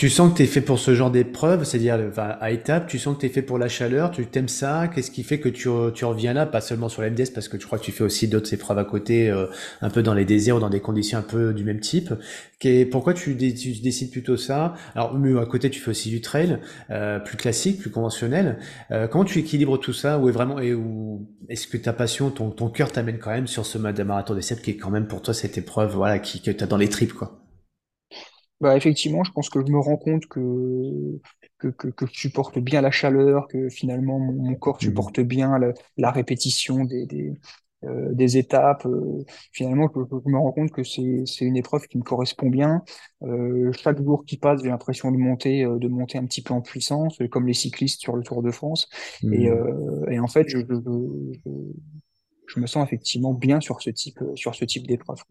[0.00, 2.98] Tu sens que tu es fait pour ce genre d'épreuve, c'est-à-dire enfin, à étapes, tu
[2.98, 5.50] sens que tu es fait pour la chaleur, tu t'aimes ça, qu'est-ce qui fait que
[5.50, 7.84] tu, re- tu reviens là, pas seulement sur la MDS, parce que je crois que
[7.84, 9.44] tu fais aussi d'autres épreuves à côté, euh,
[9.82, 12.14] un peu dans les déserts ou dans des conditions un peu du même type.
[12.58, 14.72] Qu'est- pourquoi tu, dé- tu décides plutôt ça?
[14.94, 16.60] Alors, mais à côté, tu fais aussi du trail,
[16.90, 18.56] euh, plus classique, plus conventionnel.
[18.92, 20.18] Euh, comment tu équilibres tout ça?
[20.18, 23.66] Ou est vraiment, et où est-ce que ta passion, ton, cœur t'amène quand même sur
[23.66, 26.64] ce marathon des qui est quand même pour toi cette épreuve, voilà, qui, que tu
[26.66, 27.36] dans les tripes, quoi?
[28.60, 31.18] Bah effectivement, je pense que je me rends compte que
[31.58, 35.00] que, que, que je supporte bien la chaleur, que finalement mon, mon corps Mhm.
[35.00, 37.32] supporte bien la, la répétition des des,
[37.84, 38.84] euh, des étapes.
[38.86, 42.50] euh, finalement, je, je me rends compte que c'est c'est une épreuve qui me correspond
[42.50, 42.82] bien.
[43.22, 46.52] Euh, chaque jour qui passe, j'ai l'impression de monter euh, de monter un petit peu
[46.52, 48.88] en puissance, euh, comme les cyclistes sur le Tour de France.
[49.30, 49.50] Et Mhm.
[49.50, 50.74] euh, et en fait, je, je,
[51.46, 51.50] je,
[52.46, 55.22] je me sens effectivement bien sur ce type sur ce type d'épreuve.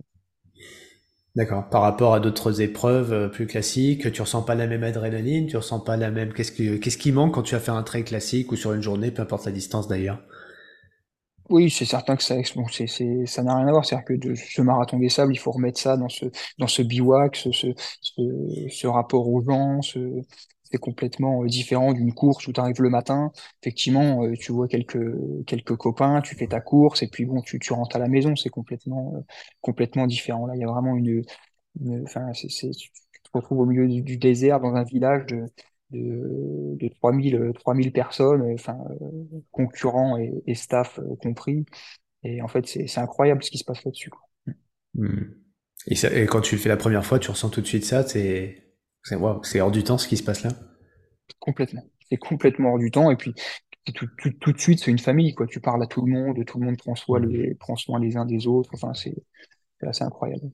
[1.35, 1.67] D'accord.
[1.69, 5.57] Par rapport à d'autres épreuves euh, plus classiques, tu ressens pas la même adrénaline, tu
[5.57, 6.33] ressens pas la même.
[6.33, 8.83] Qu'est-ce que qu'est-ce qui manque quand tu vas faire un trail classique ou sur une
[8.83, 10.19] journée, peu importe la distance d'ailleurs?
[11.49, 12.35] Oui, c'est certain que ça,
[13.25, 13.83] ça n'a rien à voir.
[13.83, 16.25] C'est-à-dire que ce marathon des sables, il faut remettre ça dans ce,
[16.59, 16.83] dans ce
[17.51, 18.21] ce, ce,
[18.69, 19.81] ce rapport aux gens.
[19.81, 19.97] Ce,
[20.71, 23.31] c'est complètement euh, différent d'une course où tu arrives le matin.
[23.61, 24.99] Effectivement, euh, tu vois quelques,
[25.45, 28.35] quelques copains, tu fais ta course et puis bon, tu, tu rentres à la maison.
[28.35, 30.45] C'est complètement, euh, différent.
[30.45, 31.23] Là, il y a vraiment une,
[31.75, 32.71] tu
[33.23, 35.45] te retrouves au milieu du, désert dans un village de,
[35.91, 38.55] de, de 3000, 3000 personnes,
[39.51, 41.65] concurrents et, staff compris.
[42.23, 44.09] Et en fait, c'est, incroyable ce qui se passe là-dessus,
[45.95, 48.05] ça- et quand tu le fais la première fois, tu ressens tout de suite ça,
[48.05, 48.68] c'est
[49.03, 50.51] c'est c'est hors du temps ce qui se passe là?
[51.39, 51.83] Complètement.
[52.09, 53.11] C'est complètement hors du temps.
[53.11, 53.33] Et puis,
[53.95, 55.47] tout, tout, tout de suite, c'est une famille, quoi.
[55.47, 58.17] Tu parles à tout le monde, tout le monde prend soin les, prend soin les
[58.17, 58.71] uns des autres.
[58.73, 59.15] Enfin, c'est,
[59.79, 60.51] c'est assez incroyable.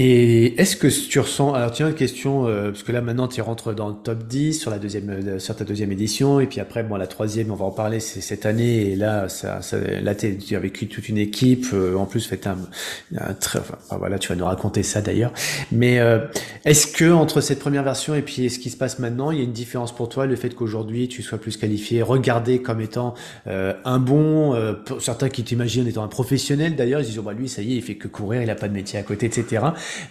[0.00, 3.40] Et est-ce que tu ressens, alors tiens, une question, euh, parce que là maintenant tu
[3.40, 6.60] rentres dans le top 10 sur la deuxième, euh, sur ta deuxième édition, et puis
[6.60, 9.76] après, bon, la troisième, on va en parler, c'est cette année, et là, ça, ça,
[9.80, 12.58] là tu as vécu toute une équipe, euh, en plus, fait un,
[13.16, 15.32] un très, enfin, voilà, tu vas nous raconter ça d'ailleurs.
[15.72, 16.20] Mais euh,
[16.64, 19.40] est-ce que entre cette première version et puis ce qui se passe maintenant, il y
[19.40, 23.14] a une différence pour toi, le fait qu'aujourd'hui tu sois plus qualifié, regardé comme étant
[23.48, 27.32] euh, un bon, pour certains qui t'imaginent étant un professionnel d'ailleurs, ils disent, oh, bah
[27.32, 29.26] lui, ça y est, il fait que courir, il a pas de métier à côté,
[29.26, 29.60] etc.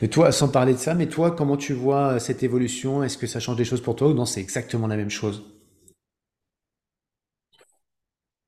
[0.01, 3.03] Mais toi, sans parler de ça, mais toi, comment tu vois euh, cette évolution?
[3.03, 5.43] Est-ce que ça change des choses pour toi ou non, c'est exactement la même chose?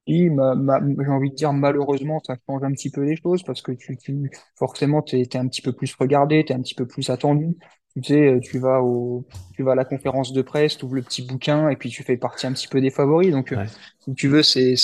[0.08, 3.72] Ma- j'ai envie de dire, malheureusement, ça change un petit peu les choses parce que
[3.74, 7.10] tu, tu forcément, t'es, t'es un petit peu plus regardé, t'es un petit peu plus
[7.12, 7.56] attendu.
[7.96, 10.96] Tu sais, euh, tu vas au, tu vas à la conférence de presse, tu ouvres
[10.96, 13.32] le petit bouquin et puis tu fais partie un petit peu des favoris.
[13.32, 13.68] Donc, euh, Ouais.
[14.00, 14.76] si tu veux, c'est,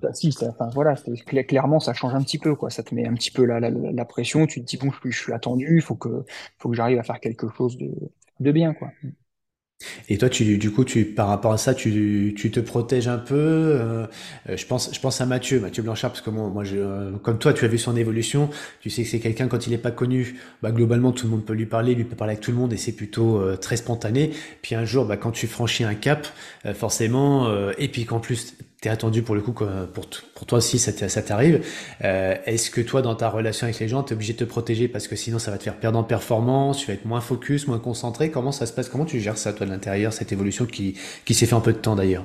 [0.00, 0.34] Bah, si,
[0.74, 0.94] voilà,
[1.44, 2.70] clairement, ça change un petit peu, quoi.
[2.70, 4.46] Ça te met un petit peu la, pression.
[4.46, 6.24] Tu te dis, bon, je, suis attendu, il faut que,
[6.58, 7.90] faut que j'arrive à faire quelque chose de,
[8.40, 8.90] de bien, quoi.
[10.08, 13.18] Et toi, tu, du coup, tu, par rapport à ça, tu, tu te protèges un
[13.18, 13.34] peu.
[13.34, 14.06] euh,
[14.48, 17.54] je pense, je pense à Mathieu, Mathieu Blanchard, parce que moi, moi, euh, comme toi,
[17.54, 18.50] tu as vu son évolution.
[18.80, 21.44] Tu sais que c'est quelqu'un quand il n'est pas connu, bah, globalement, tout le monde
[21.44, 23.76] peut lui parler, lui peut parler avec tout le monde, et c'est plutôt euh, très
[23.76, 24.32] spontané.
[24.62, 26.26] Puis un jour, bah, quand tu franchis un cap,
[26.74, 30.08] forcément, et puis qu'en plus t'es attendu pour le coup, pour,
[30.46, 31.64] toi aussi, ça t'arrive.
[32.04, 34.88] Euh, est-ce que toi, dans ta relation avec les gens, t'es obligé de te protéger
[34.88, 37.66] parce que sinon, ça va te faire perdre en performance, tu vas être moins focus,
[37.66, 38.30] moins concentré?
[38.30, 38.88] Comment ça se passe?
[38.88, 41.72] Comment tu gères ça, toi, de l'intérieur, cette évolution qui, qui s'est fait en peu
[41.72, 42.24] de temps d'ailleurs?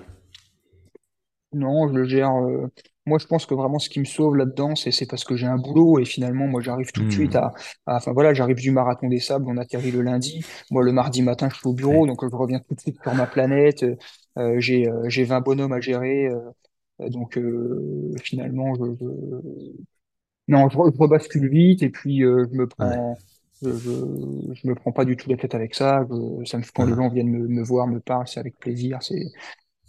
[1.53, 2.31] Non, je le gère.
[2.35, 2.67] euh,
[3.07, 5.45] Moi, je pense que vraiment, ce qui me sauve là-dedans, c'est, c'est parce que j'ai
[5.45, 7.53] un boulot et finalement, moi, j'arrive tout de suite Hmm, à,
[7.85, 10.47] à- enfin, voilà, j'arrive du marathon des sables, on atterrit le lundi.
[10.71, 12.07] Moi, le mardi matin, je suis au bureau, ouais.
[12.07, 13.83] donc euh, je reviens tout de suite sur ma planète.
[13.83, 13.95] euh,
[14.39, 16.27] euh, j'ai, euh, j'ai 20 bonhommes à gérer.
[16.27, 19.73] euh, donc, euh, finalement, je, je-
[20.47, 22.99] Non, je, re- je rebascule vite et puis euh, je me Ouais.
[22.99, 23.21] prends,
[23.63, 26.05] je, je, je me prends pas du tout la tête avec ça.
[26.09, 28.99] Je- ça me, quand les gens viennent me, me voir, me parlent, c'est avec plaisir.
[29.01, 29.23] C'est,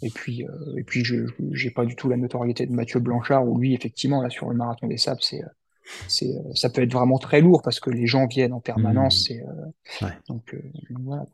[0.02, 0.44] Et puis,
[0.76, 4.22] et puis je j'ai pas du tout la notoriété de Mathieu Blanchard, où lui, effectivement,
[4.22, 5.40] là, sur le marathon des sables, c'est,
[6.06, 9.30] c'est, ça peut être vraiment très lourd parce que les gens viennent en permanence.
[9.30, 9.34] Mmh.
[9.94, 10.12] C'est, Ouais.
[10.28, 10.54] donc,
[10.90, 11.26] donc voilà.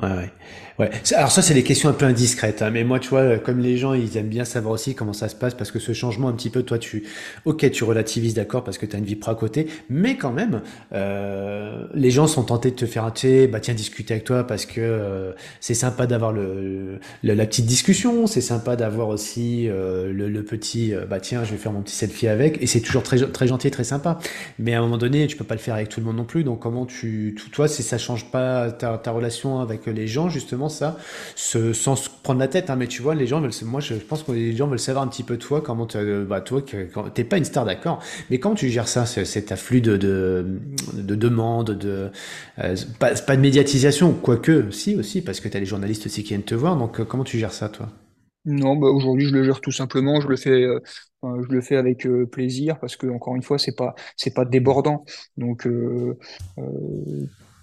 [0.00, 0.30] Ouais, ouais.
[0.78, 0.90] Ouais.
[1.14, 2.62] Alors ça, c'est des questions un peu indiscrètes.
[2.62, 2.70] hein.
[2.70, 5.36] Mais moi, tu vois, comme les gens, ils aiment bien savoir aussi comment ça se
[5.36, 7.04] passe, parce que ce changement, un petit peu, toi, tu,
[7.44, 10.32] ok, tu relativises, d'accord, parce que tu as une vie pro à côté, mais quand
[10.32, 10.62] même,
[10.94, 14.46] euh, les gens sont tentés de te faire un, sais, bah tiens, discuter avec toi,
[14.46, 19.68] parce que euh, c'est sympa d'avoir le, le- la petite discussion, c'est sympa d'avoir aussi
[19.68, 22.66] euh, le, le petit, euh, bah tiens, je vais faire mon petit selfie avec, et
[22.66, 24.18] c'est toujours très, très gentil, très sympa.
[24.58, 26.24] Mais à un moment donné, tu peux pas le faire avec tout le monde non
[26.24, 26.44] plus.
[26.44, 30.96] Donc comment tu, toi, si ça change pas ta relation avec les gens, justement, ça,
[31.36, 33.94] ce- sans se prendre la tête, hein, mais tu vois, les gens veulent, moi, je
[33.94, 36.88] pense que les gens veulent savoir un petit peu toi, comment, te- bah, toi, que,
[37.10, 40.44] t'es pas une star, d'accord, mais comment tu gères ça, ce- cet afflux de, de,
[40.94, 42.10] de demandes, de,
[42.58, 46.42] euh, pas, de médiatisation, quoique, si aussi, parce que t'as les journalistes aussi qui viennent
[46.42, 46.76] te voir.
[46.76, 47.88] Donc euh, comment tu gères ça, toi?
[48.44, 50.80] Non, bah aujourd'hui je le gère tout simplement, je le fais, euh,
[51.22, 55.04] je le fais avec plaisir parce que encore une fois c'est pas c'est pas débordant.
[55.36, 55.64] Donc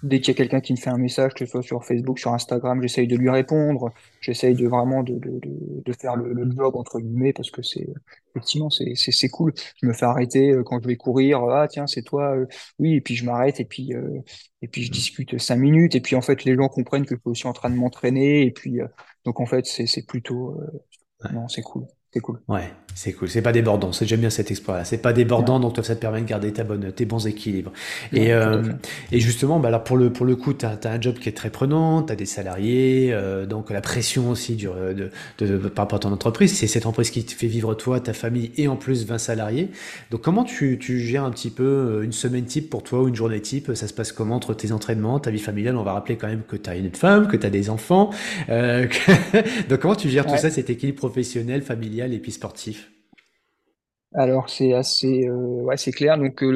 [0.02, 2.18] dès qu'il y a quelqu'un qui me fait un message, que ce soit sur Facebook,
[2.18, 6.32] sur Instagram, j'essaye de lui répondre, j'essaye de vraiment de, de, de, de faire le,
[6.32, 7.86] le job entre guillemets parce que c'est
[8.34, 9.52] effectivement c'est c'est c'est cool.
[9.82, 12.46] Je me fais arrêter euh, quand je vais courir, ah tiens c'est toi, euh,
[12.78, 14.20] oui et puis je m'arrête et puis euh,
[14.62, 17.20] et puis je discute cinq minutes et puis en fait les gens comprennent que je
[17.20, 18.86] suis aussi en train de m'entraîner et puis euh,
[19.24, 21.86] donc en fait c'est c'est plutôt euh, non, c'est cool.
[22.12, 22.40] C'est cool.
[22.48, 23.28] Ouais, c'est cool.
[23.28, 23.92] C'est pas débordant.
[23.92, 24.84] C'est j'aime bien cet exploit-là.
[24.84, 27.24] C'est pas Ouais, débordant, donc toi, ça te permet de garder ta bonne, tes bons
[27.28, 27.70] équilibres.
[28.12, 28.64] Et, ouais, euh,
[29.12, 31.36] et justement, bah alors pour le pour le coup, t'as as un job qui est
[31.36, 35.84] très prenant, t'as des salariés, euh, donc la pression aussi du, de, de, de- par
[35.84, 36.52] rapport à ton entreprise.
[36.52, 39.70] C'est cette entreprise qui te fait vivre toi, ta famille et en plus 20 salariés.
[40.10, 43.06] Donc comment tu, tu gères un petit peu euh, une semaine type pour toi ou
[43.08, 43.70] une journée type?
[43.74, 45.76] Ça se passe comment entre tes entraînements, ta vie familiale?
[45.76, 48.10] On va rappeler quand même que t'as une femme, que t'as des enfants.
[48.48, 52.90] euh, que- donc comment tu gères tout ça, cet équilibre professionnel, familial et puis sportif?
[54.14, 56.18] Alors c'est assez, euh, ouais, c'est clair.
[56.18, 56.50] Donc euh,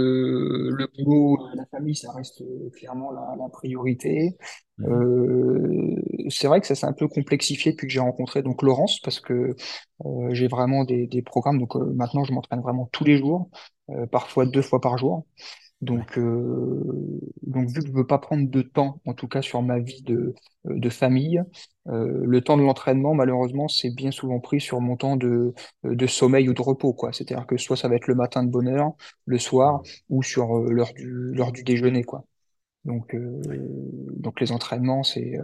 [0.76, 4.36] le, boulot, la famille, ça reste euh, clairement la, la priorité.
[4.80, 5.94] Euh,
[6.30, 9.20] c'est vrai que ça s'est un peu complexifié depuis que j'ai rencontré donc Laurence parce
[9.20, 9.54] que
[10.30, 11.60] j'ai vraiment des, des programmes.
[11.60, 13.50] Donc maintenant, je m'entraîne vraiment tous les jours,
[14.10, 15.24] parfois deux fois par jour.
[15.80, 16.82] Donc, euh,
[17.42, 20.02] donc vu que je veux pas prendre de temps, en tout cas sur ma vie
[20.02, 20.34] de,
[20.64, 21.42] de famille,
[21.88, 25.52] euh, le temps de l'entraînement, malheureusement, c'est bien souvent pris sur mon temps de,
[25.84, 27.12] de sommeil ou de repos, quoi.
[27.12, 28.92] C'est-à-dire que soit ça va être le matin de bonne heure,
[29.26, 32.24] le soir, ou sur euh, l'heure du, l'heure du déjeuner, quoi.
[32.84, 33.40] Donc, euh,
[34.18, 35.38] donc les entraînements, c'est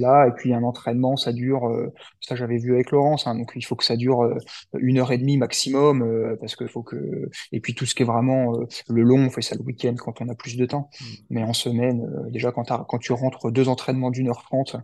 [0.00, 0.26] là.
[0.28, 3.64] Et puis un entraînement, ça dure, euh, ça j'avais vu avec Laurence, hein, donc il
[3.64, 4.36] faut que ça dure euh,
[4.78, 7.30] une heure et demie maximum, euh, parce que faut que.
[7.52, 8.52] Et puis tout ce qui est vraiment
[8.88, 10.90] le long, on fait ça le week-end quand on a plus de temps.
[11.30, 14.76] Mais en semaine, déjà quand, tu rentres deux entraînements d'une heure trente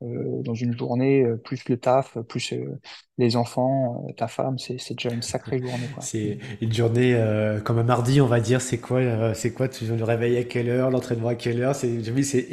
[0.00, 2.52] dans une journée, plus le taf, plus
[3.18, 5.88] les enfants, ta femme, c'est déjà une sacrée journée.
[6.00, 8.60] C'est une journée euh, comme un mardi, on va dire.
[8.60, 9.68] C'est quoi, euh, c'est quoi?
[9.68, 10.90] Tu le réveil à quelle heure?
[10.90, 11.74] L'entraînement à quelle heure?
[11.74, 12.46] C'est, c'est,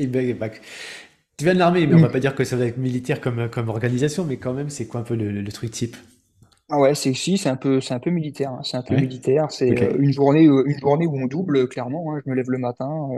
[1.39, 2.11] tu viens de l'armée, mais on va Mm.
[2.11, 5.01] pas dire que ça va être militaire comme, comme organisation, mais quand même, c'est quoi
[5.01, 5.97] un peu le, truc type?
[6.71, 8.51] Ah ouais, c'est si, c'est un peu, c'est un peu militaire.
[8.51, 8.95] hein, C'est un peu Ouais?
[8.95, 9.49] militaire.
[9.51, 12.13] C'est euh, une journée, euh, une journée où on double euh, clairement.
[12.13, 12.21] hein.
[12.23, 13.09] Je me lève le matin,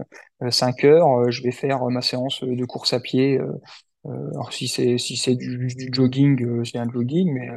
[0.42, 3.40] euh, euh, 5 heures, euh, je vais faire ma séance de course à pied.
[4.06, 7.50] alors si c'est si c'est du, du jogging, c'est un jogging, mais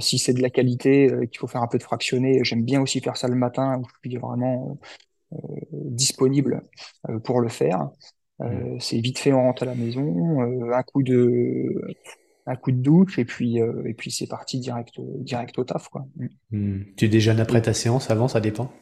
[0.00, 3.00] si c'est de la qualité, qu'il faut faire un peu de fractionné, j'aime bien aussi
[3.00, 4.78] faire ça le matin où je suis vraiment
[5.72, 6.62] disponible
[7.24, 7.88] pour le faire.
[8.44, 8.70] Hmm.
[8.74, 11.68] Euh, c'est vite fait, on rentre à la maison, euh, un coup de
[12.46, 15.88] un coup de douche et puis euh, et puis c'est parti direct direct au taf
[15.88, 16.06] quoi.
[16.16, 16.26] Mm.
[16.52, 16.84] Hmm.
[16.96, 18.72] Tu déjeunes après ta séance, avant, ça dépend?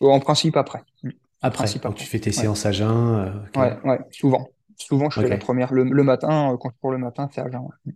[0.00, 0.82] en principe après.
[1.02, 1.10] Mm.
[1.42, 2.04] Après, principe tu après.
[2.04, 2.32] fais tes Ouais.
[2.32, 3.48] séances à jeun.
[3.56, 4.48] Ouais, ouais, souvent.
[4.76, 7.50] Souvent je fais la première le, le matin quand je cours le matin, c'est à
[7.50, 7.60] jeun.
[7.62, 7.92] ouais.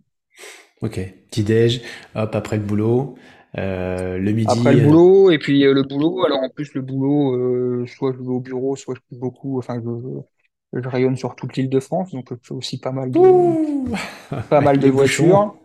[0.81, 0.99] Ok.
[1.29, 1.81] Petit-déj,
[2.15, 3.15] hop, après le boulot,
[3.57, 6.73] euh, le Après midi, le euh, boulot et puis euh, le boulot, alors en plus
[6.73, 9.89] le boulot euh, soit je vais au bureau, soit je fais beaucoup enfin je,
[10.73, 13.87] je rayonne sur toute l'île de France donc je fais aussi pas mal de ouh,
[14.49, 15.55] pas mal de voitures.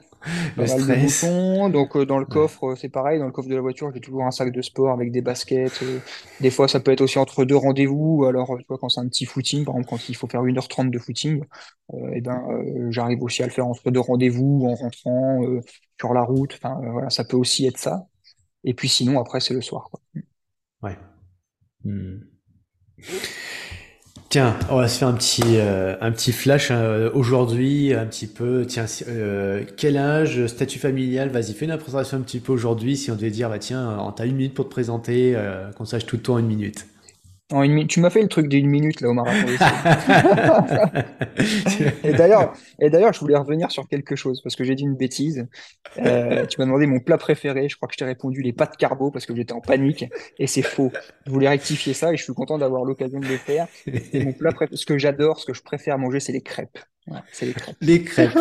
[0.57, 1.03] pas le mal de stress.
[1.03, 1.69] bouchons.
[1.71, 3.19] Donc euh, dans le coffre, euh, c'est pareil.
[3.19, 5.83] Dans le coffre de la voiture, j'ai toujours un sac de sport avec des baskets.
[5.83, 6.01] euh,
[6.41, 8.21] des fois, ça peut être aussi entre deux rendez-vous.
[8.21, 10.45] ou Alors, tu vois, quand c'est un petit footing, par exemple, quand il faut faire
[10.47, 11.43] une heure trente de footing,
[12.13, 12.43] eh ben,
[12.91, 15.61] j'arrive aussi à le faire entre deux rendez-vous, en rentrant, euh,
[16.01, 16.55] sur la route.
[16.55, 18.07] Enfin, voilà, ça peut aussi être ça.
[18.65, 20.01] Et puis sinon, après, c'est le soir, quoi.
[20.83, 20.97] Ouais.
[21.85, 22.21] Hmm.
[24.35, 28.27] Tiens, on va se faire un petit, euh, un petit flash euh, aujourd'hui, un petit
[28.27, 28.67] peu.
[28.67, 32.97] Tiens, euh, quel âge, statut familial, vas-y, fais une présentation un petit peu aujourd'hui.
[32.97, 36.05] Si on devait dire, bah tiens, t'as une minute pour te présenter, euh, qu'on sache
[36.05, 36.85] tout le temps une minute.
[37.53, 39.47] En une mi- tu m'as fait le truc d'une minute là au marathon.
[42.03, 44.97] Et d'ailleurs, et d'ailleurs, je voulais revenir sur quelque chose parce que j'ai dit une
[44.97, 45.47] bêtise.
[45.99, 47.69] Euh, tu m'as demandé mon plat préféré.
[47.69, 50.07] Je crois que je t'ai répondu les pâtes carbo parce que j'étais en panique
[50.39, 50.93] et c'est faux.
[51.27, 53.67] Je voulais rectifier ça et je suis content d'avoir l'occasion de le faire.
[53.87, 56.79] Et mon plat préféré, ce que j'adore, ce que je préfère manger, c'est les crêpes.
[57.33, 57.77] C'est les crêpes.
[57.81, 58.39] Les crêpes.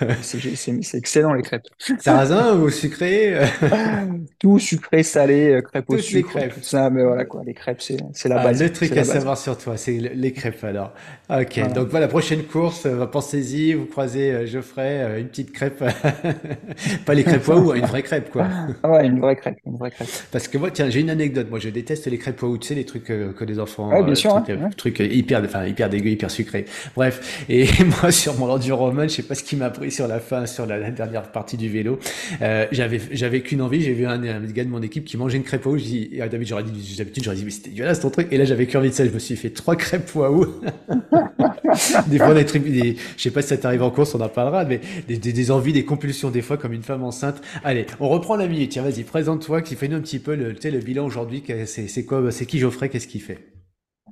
[0.22, 1.66] C'est excellent les crêpes.
[1.98, 3.34] Sarrasin ou sucré?
[3.34, 3.46] euh,
[4.38, 6.54] Tout sucré, salé, euh, crêpes au Toutes les sucre, crêpes.
[6.54, 6.90] tout ça.
[6.90, 8.62] Mais voilà quoi, les crêpes, c'est c'est la Ah, base.
[8.62, 10.94] le truc à savoir sur toi, c'est le- les crêpes alors.
[11.28, 11.74] Ok, Voilà.
[11.74, 15.84] donc voilà, prochaine course, euh, pensez-y, vous croisez Geoffrey, une petite crêpe,
[17.04, 18.46] pas les crêpes waouh, une vraie crêpe quoi.
[18.82, 20.08] Ah ouais, une vraie crêpe, une vraie crêpe.
[20.30, 22.74] Parce que moi, tiens, j'ai une anecdote, moi je déteste les crêpes waouh, tu sais,
[22.74, 24.70] les trucs que les enfants, Ouais, bien euh, sûr, trucs, hein, ouais.
[24.76, 26.64] trucs hyper, enfin hyper dégueu, hyper sucrés.
[26.96, 27.66] Bref, et
[28.02, 30.66] moi sur mon enduroman, je sais pas ce qui m'a pris sur la fin, sur
[30.66, 31.98] la, dernière partie du vélo,
[32.40, 35.38] euh, j'avais, j'avais qu'une envie, j'ai vu un, un gars de mon équipe qui mangeait
[35.38, 37.68] une crêpe waouh, je dis, et à David, j'aurais dit, d'habitude, j'aurais dit, mais c'est
[37.68, 40.14] dégueulasse ton truc, et là j'avais qu'envie de ça, je me suis fait trois crêpes
[40.14, 40.46] waouh.
[42.08, 44.28] Des fois, des trucs, des, je sais pas si ça t'arrive en course, on en
[44.28, 47.40] parlera, mais des, des, envies, des compulsions, des fois, comme une femme enceinte.
[47.64, 48.72] Allez, on reprend la minute.
[48.72, 51.42] Tiens, vas-y, présente-toi, qui fais-nous un petit peu le, le bilan aujourd'hui.
[51.64, 53.51] c'est quoi, c'est qui Geoffrey, qu'est-ce qu'il fait?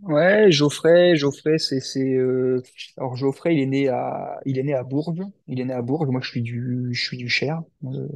[0.03, 2.63] Ouais, Geoffrey, Geoffrey, c'est, c'est, euh,
[2.97, 5.21] alors Geoffrey, il est né à, il est né à Bourges.
[5.47, 6.09] Il est né à Bourges.
[6.09, 8.09] Moi, je suis du, je suis du Cher, euh,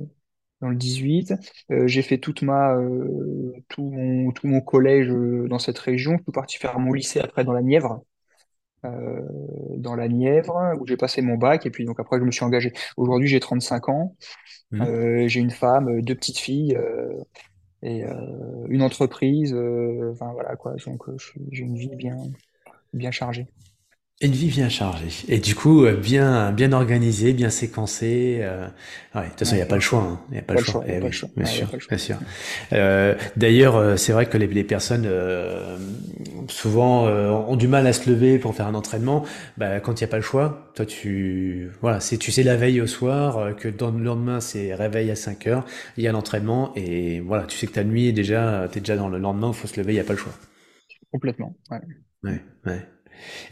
[0.63, 1.35] dans le 18.
[1.73, 6.13] Euh, j'ai fait toute ma, euh, tout mon, tout mon collège euh, dans cette région.
[6.19, 8.03] Je suis parti faire mon lycée après dans la Nièvre,
[8.85, 9.21] euh,
[9.79, 11.67] dans la Nièvre, où j'ai passé mon bac.
[11.67, 12.73] Et puis donc après, je me suis engagé.
[12.97, 14.17] Aujourd'hui, j'ai 35 ans.
[14.83, 16.77] Euh, j'ai une femme, euh, deux petites filles.
[16.77, 17.15] euh,
[17.85, 20.75] et euh, une entreprise, euh, enfin voilà quoi.
[20.87, 21.05] Donc
[21.53, 22.17] j'ai une vie bien,
[22.93, 23.47] bien chargée.
[24.21, 25.09] Une vie bien chargée.
[25.29, 28.39] Et du coup, euh, bien, bien organisée, bien séquencée.
[28.41, 28.67] euh,
[29.15, 30.01] ouais, de toute façon, il n'y a Ouais, pas le choix.
[30.03, 30.21] hein.
[30.31, 30.81] Il n'y a pas pas le choix.
[30.81, 31.29] choix, y a pas oui, le choix.
[31.37, 32.17] bien Ouais, sûr, bien sûr.
[32.73, 35.77] Euh, d'ailleurs, euh, c'est vrai que les, les personnes euh,
[36.49, 39.25] souvent euh, ont du mal à se lever pour faire un entraînement.
[39.59, 42.57] Bah, quand il n'y a pas le choix, toi, tu, voilà, c'est, tu sais la
[42.57, 45.65] veille au soir que dans le lendemain, c'est réveil à 5 heures,
[45.99, 48.97] il y a l'entraînement et voilà, tu sais que ta nuit est déjà, t'es déjà
[48.97, 50.33] dans le lendemain, il faut se lever, il n'y a pas le choix.
[51.11, 51.57] Complètement.
[51.71, 51.81] Ouais.
[52.25, 52.89] Ouais, ouais.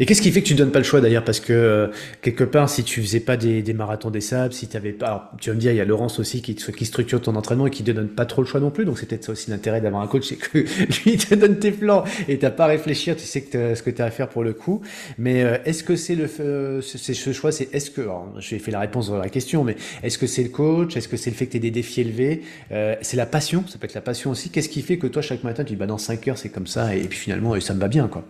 [0.01, 1.25] Et qu'est-ce qui fait que tu donnes pas le choix d'ailleurs?
[1.25, 1.89] Parce que euh,
[2.23, 5.31] quelque part, si tu faisais pas des, des marathons des sables, si t'avais pas, alors,
[5.41, 7.71] tu vas me dire, il y a Laurence aussi qui, qui structure ton entraînement et
[7.71, 8.85] qui te donne pas trop le choix non plus.
[8.85, 10.59] Donc c'est peut-être ça aussi l'intérêt d'avoir un coach, c'est que
[11.05, 13.91] lui te donne tes plans et t'as pas à réfléchir, tu sais que ce que
[13.91, 14.83] tu as à faire pour le coup.
[15.19, 18.03] Mais euh, est-ce que c'est le, euh, ce, c'est ce choix, c'est est-ce que,
[18.39, 21.17] j'ai fait la réponse dans la question, mais est-ce que c'est le coach, est-ce que
[21.17, 23.95] c'est le fait que tu des défis élevés, Euh, c'est la passion, ça peut être
[23.95, 24.51] la passion aussi.
[24.51, 26.67] Qu'est-ce qui fait que toi chaque matin tu dis bah dans 5 heures c'est comme
[26.67, 28.25] ça et puis finalement ça me va bien quoi.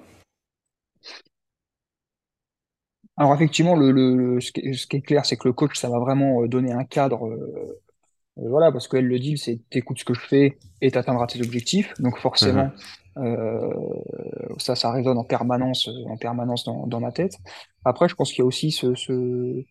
[3.16, 5.52] Alors effectivement, le, le, le- ce qui est, ce qui est clair, c'est que le
[5.52, 7.26] coach, ça va vraiment euh, donner un cadre.
[7.26, 7.80] euh,
[8.38, 11.42] euh, voilà, parce qu'elle le dit, c'est t'écoutes ce que je fais et t'atteindras tes
[11.42, 11.94] objectifs.
[12.00, 12.82] Donc forcément, Mhm.
[13.18, 13.70] euh,
[14.58, 17.34] ça, ça résonne en permanence, en permanence dans, dans ma tête.
[17.84, 19.64] Après, je pense qu'il y a aussi ce, ce,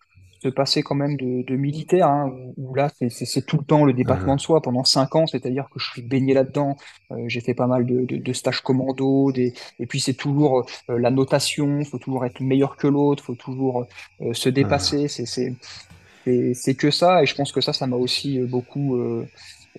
[0.43, 3.85] ce passé quand même de, de militaire, hein, où, où là, c'est tout le temps
[3.85, 4.37] le dépassement Mhm.
[4.37, 6.77] de soi pendant cinq ans, c'est-à-dire que je suis baigné là-dedans.
[7.11, 10.65] Euh, j'ai fait pas mal de, de, de stages commando, des, et puis c'est toujours
[10.89, 13.85] euh, la notation, faut toujours être meilleur que l'autre, faut toujours
[14.21, 15.07] euh, se dépasser.
[15.07, 18.97] C'est que ça, et je pense que ça, ça m'a aussi beaucoup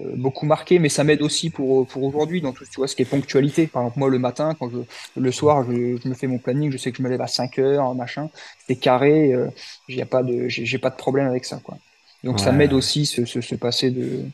[0.01, 3.03] beaucoup marqué, mais ça m'aide aussi pour, pour aujourd'hui dans tout tu vois, ce qui
[3.03, 3.67] est ponctualité.
[3.67, 4.79] Par exemple, moi, le matin, quand je,
[5.21, 7.27] le soir, je, je me fais mon planning, je sais que je me lève à
[7.27, 8.31] 5 heures, machin,
[8.67, 9.49] c'est carré, euh,
[9.89, 11.77] j'ai pas de, j'ai j'ai pas de problème avec ça, quoi.
[12.25, 14.25] Donc, ça m'aide aussi, ce, ce, ce passé de,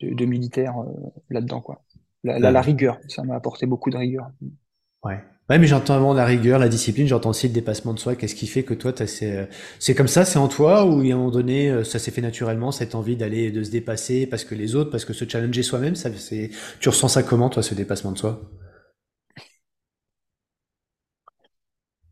[0.00, 1.82] de, de militaire euh, là-dedans, quoi.
[2.22, 4.28] La, la, rigueur, ça m'a apporté beaucoup de rigueur.
[5.04, 5.18] Ouais.
[5.50, 8.16] Ouais, mais j'entends vraiment la rigueur, la discipline, j'entends aussi le dépassement de soi.
[8.16, 9.44] Qu'est-ce qui fait que toi, t'as c'est, euh,
[9.78, 12.22] c'est comme ça, c'est en toi, ou à un moment donné, euh, ça s'est fait
[12.22, 15.62] naturellement, cette envie d'aller, de se dépasser parce que les autres, parce que se challenger
[15.62, 16.48] soi-même, ça, c'est,
[16.80, 18.40] tu ressens ça comment, toi, ce dépassement de soi?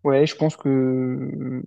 [0.04, 1.62] Ouais, je pense que euh,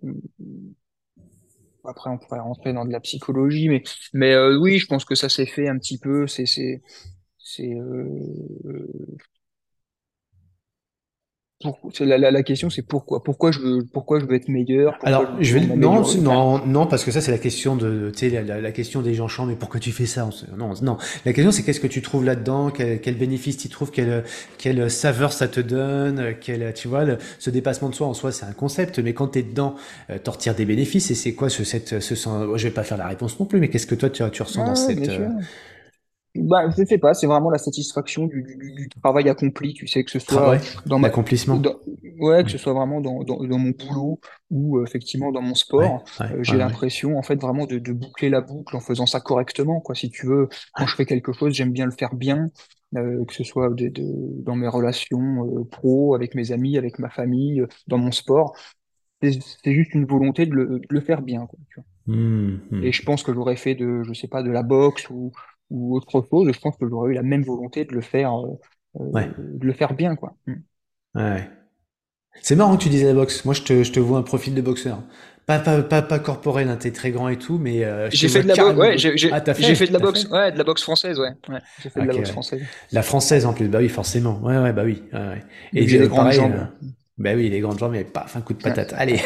[1.85, 3.83] après on pourrait rentrer dans de la psychologie, mais
[4.13, 6.27] mais euh, oui, je pense que ça s'est fait un petit peu.
[6.27, 6.81] C'est c'est
[7.39, 8.09] c'est euh,
[11.61, 13.23] pour, la, la, la question, c'est pourquoi?
[13.23, 14.97] Pourquoi je veux, pourquoi je veux être meilleur?
[15.03, 18.41] Alors, je vais, non, non, non, parce que ça, c'est la question de, tu sais,
[18.43, 20.27] la, la- question des gens chants, mais pourquoi tu fais ça?
[20.57, 20.97] Non, non.
[21.25, 22.71] La question, c'est qu'est-ce que tu trouves là-dedans?
[22.71, 23.91] Quel, quel bénéfice tu trouves?
[23.91, 24.23] Quelle,
[24.57, 26.33] quelle saveur ça te donne?
[26.41, 29.27] Quel, tu vois, le- ce dépassement de soi en soi, c'est un concept, mais quand
[29.27, 29.75] t'es dedans,
[30.09, 32.83] euh, t'en retires des bénéfices, et c'est quoi ce, cette, ce, sens- je vais pas
[32.83, 35.07] faire la réponse non plus, mais qu'est-ce que toi, tu, tu ressens dans ouais, bien
[35.07, 35.27] cette, euh,
[36.35, 39.73] Bah, je sais pas, c'est vraiment la satisfaction du, du, du travail accompli.
[39.73, 41.57] Tu sais que ce soit dans ma, l'accomplissement?
[41.61, 41.79] dans,
[42.19, 44.19] ouais, que ce soit vraiment dans, dans, dans mon boulot
[44.49, 47.93] ou euh, effectivement dans mon sport, ouais, euh, j'ai l'impression en fait vraiment de, de
[47.93, 49.95] boucler la boucle en faisant ça correctement, quoi.
[49.95, 52.49] Si tu veux, quand je fais quelque chose, j'aime bien le faire bien,
[52.97, 56.99] euh, que ce soit de, de- dans mes relations euh, pro, avec mes amis, avec
[56.99, 58.55] ma famille, dans mon sport.
[59.23, 61.85] C'est juste une volonté de le, de le faire bien, quoi, tu vois.
[62.07, 65.31] Hmm, Et je pense que j'aurais fait de, je sais pas, de la boxe ou,
[65.69, 68.55] ou autre chose, je pense que j'aurais eu la même volonté de le faire, euh,
[69.13, 70.35] Ouais, euh, de le faire bien, quoi.
[70.47, 70.55] Mm.
[71.15, 71.49] ouais.
[72.41, 73.45] C'est marrant que tu disais la boxe.
[73.45, 74.99] Moi, je te, je te vois un profil de boxeur.
[75.47, 78.41] Pas, pas, pas, pas corporel, hein, t'es très grand et tout, mais euh, J'ai fait
[78.43, 79.05] de la boxe, carrément ouais, boxe.
[79.57, 82.07] j'ai fait de la boxe, ouais, de la boxe française, ouais, ouais, j'ai fait de
[82.07, 82.31] la Ok, boxe ouais.
[82.31, 82.67] française.
[82.91, 84.39] La française en plus, bah oui, forcément.
[84.41, 85.03] Ouais, ouais, bah oui.
[85.13, 85.43] ouais,
[85.75, 86.65] Et j'ai des euh, grandes pareil, jambes, euh,
[87.17, 88.93] bah oui, les grandes jambes, mais paf, un coup de Ouais, patate.
[88.97, 89.19] Allez.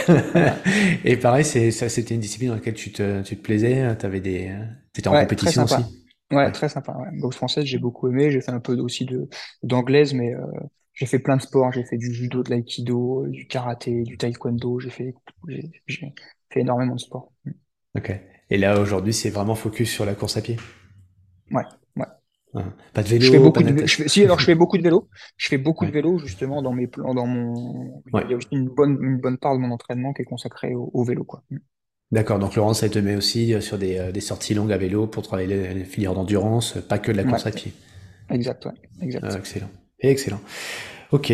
[1.05, 3.95] Et pareil, c'est ça, c'était une discipline dans laquelle tu te, tu te plaisais.
[3.97, 4.51] T'avais des,
[4.93, 5.59] t'étais en Ouais, très compétition sympa.
[5.63, 5.98] aussi.
[6.31, 6.51] Ouais, Ouais.
[6.51, 6.93] très sympa.
[6.97, 7.07] Ouais.
[7.19, 8.29] Boxe française, j'ai beaucoup aimé.
[8.31, 9.27] J'ai fait un peu aussi de
[9.63, 10.45] d'anglaise, mais euh,
[10.93, 11.71] j'ai fait plein de sports.
[11.71, 14.79] J'ai fait du judo, de l'aïkido, euh, du karaté, du taekwondo.
[14.79, 15.15] J'ai fait,
[15.87, 16.13] j'ai
[16.51, 17.31] fait énormément de sports.
[17.45, 17.51] Mm.
[17.95, 18.11] Ok.
[18.49, 20.57] Et là, aujourd'hui, c'est vraiment focus sur la course à pied?
[21.51, 21.63] Ouais,
[21.95, 22.05] ouais.
[22.53, 22.73] Hein.
[22.93, 24.77] Pas de Je fais vélo, beaucoup de de, je fais, si alors je fais beaucoup
[24.77, 25.09] de vélo.
[25.37, 28.03] Je fais beaucoup de vélo justement dans mes plans, dans mon.
[28.13, 28.25] Ouais.
[28.25, 30.75] Il y a aussi une bonne, une bonne part de mon entraînement qui est consacrée
[30.75, 31.43] au, au vélo, quoi.
[32.11, 32.39] D'accord.
[32.39, 35.05] Donc, Laurence, elle te met aussi euh, sur des, euh, des sorties longues à vélo
[35.07, 37.73] pour travailler les, filières d'endurance, euh, pas que de la Ouais, course à pied.
[38.29, 38.73] exact, ouais,
[39.21, 39.35] Ah, exact.
[39.35, 39.69] excellent.
[39.99, 40.41] Excellent.
[41.11, 41.33] Ok.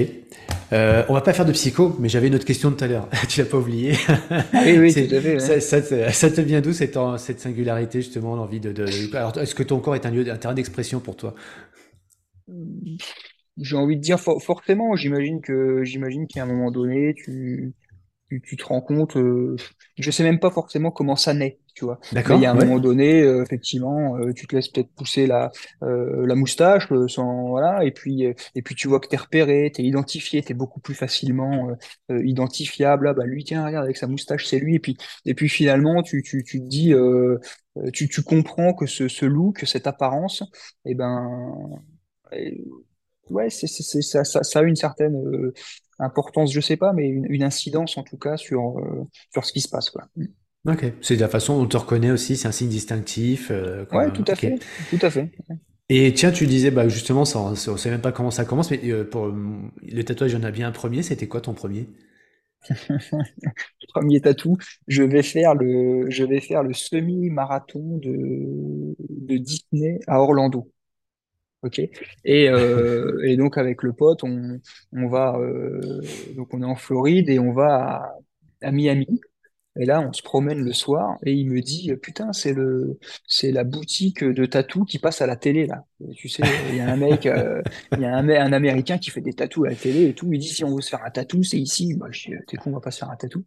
[0.73, 2.87] Euh, on va pas faire de psycho, mais j'avais une autre question de tout à
[2.87, 3.09] l'heure.
[3.29, 3.93] Tu l'as pas oublié.
[4.53, 5.39] Oui, oui, C'est, tout à fait.
[5.39, 5.39] Ouais.
[5.39, 6.97] ça, ça, te ça te vient d'où cette,
[7.39, 8.85] singularité justement, l'envie de, de...
[9.15, 11.35] Alors, est-ce que ton corps est un lieu, un terrain d'expression pour toi?
[13.57, 14.95] J'ai envie de dire for- forcément.
[14.95, 17.73] J'imagine que, j'imagine qu'à un moment donné, tu
[18.29, 19.55] tu, tu te rends compte, euh,
[19.97, 21.99] je sais même pas forcément comment ça naît, tu vois.
[22.27, 22.51] Mais il y a D'accord?
[22.51, 22.65] un Ouais.
[22.65, 25.51] moment donné, euh, effectivement, euh, tu te laisses peut-être pousser la,
[25.83, 29.17] euh, la moustache, euh, sans, voilà, et puis, euh, et puis tu vois que t'es
[29.17, 31.69] repéré, t'es identifié, t'es beaucoup plus facilement
[32.09, 33.07] identifiable.
[33.07, 34.75] Ah bah lui, tiens, regarde avec sa moustache, c'est lui.
[34.75, 36.93] Et puis, et puis finalement, tu, tu, tu te dis,
[37.93, 40.43] tu, tu comprends que ce, ce look, cette apparence,
[40.85, 41.81] eh ben,
[43.29, 45.53] ouais, c'est, c'est, c'est- ça, ça, ça a une certaine euh,
[45.99, 49.53] importance, je sais pas, mais une, une incidence en tout cas sur, euh, sur ce
[49.53, 50.05] qui se passe, quoi.
[50.67, 50.83] Ok.
[51.01, 54.11] C'est de la façon dont on te reconnaît aussi, c'est un signe distinctif, euh, Ouais,
[54.11, 55.31] tout à fait, tout à fait.
[55.89, 58.71] Et tiens, tu disais, bah justement, ça, on, on sait même pas comment ça commence,
[58.71, 59.35] mais euh, pour euh,
[59.83, 61.03] le tatouage, il y en a bien un premier.
[61.03, 61.87] C'était quoi ton premier?
[63.93, 70.21] Premier tatou, je vais faire le, je vais faire le semi-marathon de, de Disney à
[70.21, 70.69] Orlando.
[71.65, 71.79] Ok.
[71.79, 74.59] Et, euh, et donc avec le pote, on,
[74.93, 75.99] on va, euh,
[76.35, 78.13] donc on est en Floride et on va
[78.61, 79.19] à, Miami.
[79.79, 83.51] Et là, on se promène le soir et il me dit, putain, c'est le, c'est
[83.51, 85.83] la boutique de tatou qui passe à la télé là.
[86.15, 87.61] Tu sais, il y a un mec, euh,
[87.93, 90.31] il y a un, un Américain qui fait des tatous à la télé et tout.
[90.31, 91.95] Il dit, si on veut se faire un tatou, c'est ici.
[91.95, 93.43] Bah, je dis, t'es con, on va pas se faire un tatou.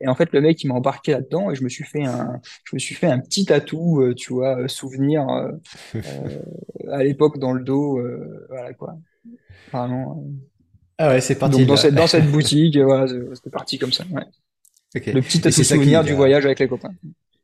[0.00, 2.40] Et en fait, le mec, il m'a embarqué là-dedans et je me suis fait un,
[2.64, 5.50] je me suis fait un petit tatou, euh, tu vois, euh, souvenir euh,
[5.96, 6.38] euh,
[6.92, 8.96] à l'époque dans le dos, euh, voilà quoi.
[9.72, 10.24] Vraiment.
[10.98, 13.92] Ah ouais, c'est parti Donc dans cette, dans cette boutique, voilà, c'est- c'était parti comme
[13.92, 14.04] ça.
[14.10, 14.24] Ouais.
[14.96, 15.06] Ok.
[15.06, 16.94] Le petit tatou souvenir du voyage avec les copains.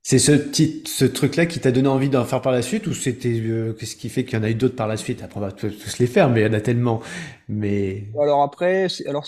[0.07, 2.92] C'est ce petit, ce truc-là qui t'a donné envie d'en faire par la suite, ou
[2.94, 5.22] c'était, euh, qu'est-ce qui fait qu'il y en a eu d'autres par la suite?
[5.22, 7.00] Après, on va tous les faire, mais il y en a tellement.
[7.48, 9.26] Mais, Alors après, alors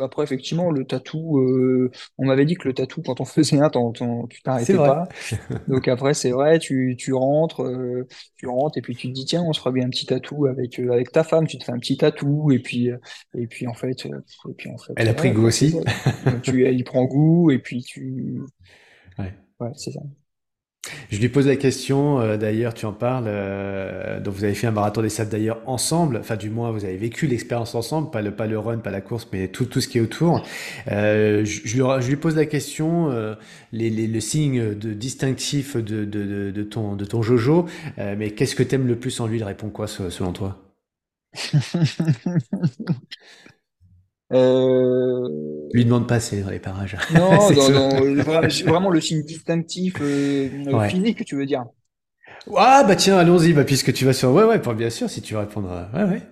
[0.00, 3.70] après effectivement le tatou, euh, on m'avait dit que le tatou quand on faisait un,
[3.70, 5.08] t'en- t'en- tu t'arrêtais pas.
[5.68, 8.06] Donc après c'est vrai, tu, tu rentres, euh,
[8.36, 10.46] tu rentres et puis tu te dis tiens on se fera bien un petit tatou
[10.46, 12.90] avec avec ta femme, tu te fais un petit tatou et puis
[13.38, 15.74] et puis en fait et puis en fait Elle a pris ouais goût aussi.
[16.42, 18.40] tu elle y prend goût et puis tu
[19.18, 19.32] Ouais.
[19.60, 20.00] Ouais c'est ça.
[21.10, 24.66] Je lui pose la question, euh, d'ailleurs, tu en parles, euh, donc vous avez fait
[24.66, 28.22] un marathon des sables d'ailleurs ensemble, enfin du moins vous avez vécu l'expérience ensemble, pas
[28.22, 30.42] le, pas le run, pas la course, mais tout, tout ce qui est autour.
[30.90, 33.10] Euh, je, je lui, je lui pose la question,
[33.72, 38.54] les, les, le signe de distinctif de, de, de, ton, de ton Jojo, mais qu'est-ce
[38.54, 39.38] que t'aimes le plus en lui?
[39.38, 40.58] Il répond quoi se- selon toi?
[44.32, 45.28] Euh,
[45.72, 46.96] Lui demande pas, c'est dans les parages.
[47.08, 50.82] non, dans, vra- vraiment le signe distinctif euh, euh, Ouais.
[50.82, 51.64] physique, tu veux dire.
[52.56, 54.30] Ah bah tiens, allons-y, bah puisque tu vas sur...
[54.32, 55.70] Ouais, ouais, bien sûr, si tu veux répondre...
[55.70, 56.22] à- Ouais, ouais.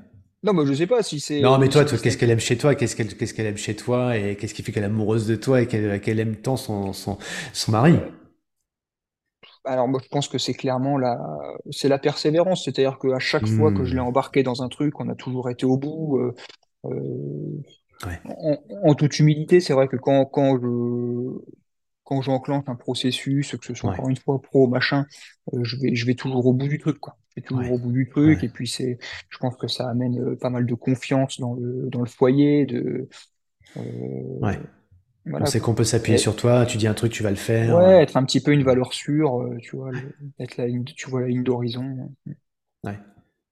[0.45, 2.57] Non, mais je sais pas si c'est Non, euh, mais toi, qu'est-ce qu'elle aime chez
[2.59, 2.75] toi?
[2.75, 4.17] Qu'est-ce qu'elle, qu'est-ce qu'elle aime chez toi?
[4.17, 7.19] Et qu'est-ce qui fait qu'elle est amoureuse de toi et qu'elle, aime tant son, son,
[7.53, 7.95] son mari?
[9.65, 11.19] Alors moi je pense que c'est clairement la
[11.71, 14.01] c'est la persévérance, c'est-à-dire qu'à chaque fois que je l'ai Hmm.
[14.01, 16.19] embarqué dans un truc, on a toujours été au bout.
[16.19, 16.35] euh,
[16.87, 17.63] euh,
[18.07, 21.39] Ouais, en, en toute humilité, c'est vrai que quand quand je
[22.05, 25.07] quand j'enclenche un processus, que ce soit ouais, encore une fois pro machin,
[25.55, 27.17] euh, je vais je vais toujours au bout du truc quoi.
[27.31, 28.37] Je vais toujours ouais, au bout du ouais.
[28.37, 28.99] truc et puis c'est
[29.31, 32.67] je pense que ça amène euh, pas mal de confiance dans le dans le foyer,
[32.67, 33.09] de
[34.41, 34.59] ouais.
[35.27, 35.45] Voilà.
[35.47, 37.75] On sait qu'on peut s'appuyer sur toi, tu dis un truc, tu vas le faire.
[37.77, 39.91] Ouais, être un petit peu une valeur sûre, tu vois,
[40.39, 42.13] être la ligne, tu vois la ligne d'horizon.
[42.85, 42.99] Ouais.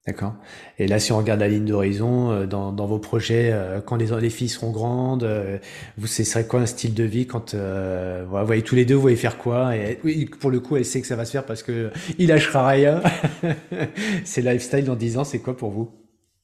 [0.06, 0.34] D'accord.
[0.78, 3.94] Et là, si on regarde la ligne d'horizon, euh, dans, dans, vos projets, euh, quand
[3.94, 5.58] les, les filles seront grandes, euh,
[5.96, 9.00] vous, ce serait quoi un style de vie quand vous voyez tous les deux, vous
[9.00, 11.46] voyez faire quoi Et oui, pour le coup, elle sait que ça va se faire
[11.46, 13.00] parce que il lâchera rien.
[14.24, 15.90] c'est lifestyle dans 10 ans, c'est quoi pour vous?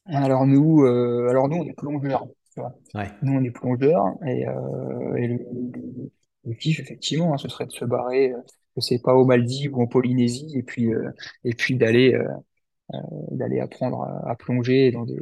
[0.07, 2.27] Alors nous, alors nous, on est plongeurs.
[2.55, 2.75] Tu vois.
[2.95, 3.11] Ouais.
[3.23, 4.43] Nous, on est plongeurs et,
[5.17, 5.39] et le,
[6.45, 8.33] le, kiff, effectivement, hein, ce serait de se barrer,
[8.77, 10.91] je sais pas, aux Maldives ou en Polynésie, et puis
[11.45, 12.25] et puis d'aller euh,
[13.33, 15.21] d'aller apprendre à, plonger dans des,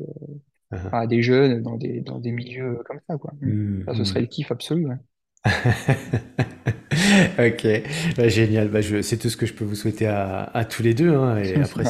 [0.73, 0.89] uh-huh.
[0.93, 3.33] à des jeunes dans des, dans des milieux comme ça, quoi.
[3.41, 4.23] Mmh, ça, ce serait mmh.
[4.23, 4.87] le kiff absolu.
[7.39, 7.67] ok,
[8.17, 8.69] bah, génial.
[8.69, 11.14] Bah, c'est tout ce que je peux vous souhaiter à, à tous les deux.
[11.14, 11.39] Hein.
[11.39, 11.85] Et après,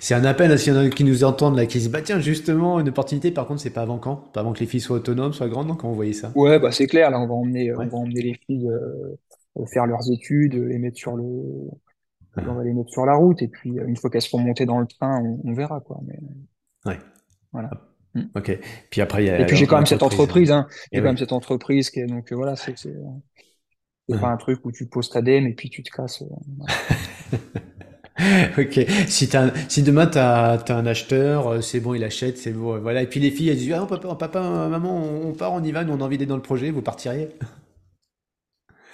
[0.00, 2.80] c'est un appel à ceux qui nous entendent là, qui se disent bah tiens justement
[2.80, 3.30] une opportunité.
[3.30, 4.16] Par contre, c'est pas avant quand?
[4.32, 5.76] Pas avant que les filles soient autonomes, soient grandes.
[5.76, 6.32] quand vous voyez ça?
[6.34, 7.10] Ouais, bah c'est clair.
[7.10, 10.96] Là, on va emmener, on va emmener les filles euh, faire leurs études, les mettre
[10.96, 11.24] sur le
[12.36, 14.66] on va les mettre sur la route et puis euh, une fois qu'elles seront montées
[14.66, 16.00] dans le train, on, verra quoi.
[16.06, 16.18] Mais
[16.86, 16.98] ouais.
[17.52, 17.70] Voilà.
[17.72, 17.80] Ah.
[18.14, 18.22] Mm.
[18.34, 18.58] Ok.
[18.90, 20.66] Puis après, il y a et puis j'ai quand même cette entreprise, hein.
[20.92, 22.94] J'ai quand même cette entreprise qui est donc euh, voilà, c'est c'est
[24.20, 26.22] pas un truc où tu poses ta dème et puis tu te casses.
[26.22, 27.36] Euh,
[28.58, 28.86] ok.
[29.08, 33.02] Si, as, si demain tu as, un acheteur, c'est bon, il achète, c'est bon, voilà.
[33.02, 35.84] Et puis les filles, elles disent ah, papa, papa, maman, on part, on y va,
[35.84, 37.30] nous on a envie d'être dans le projet, vous partiriez?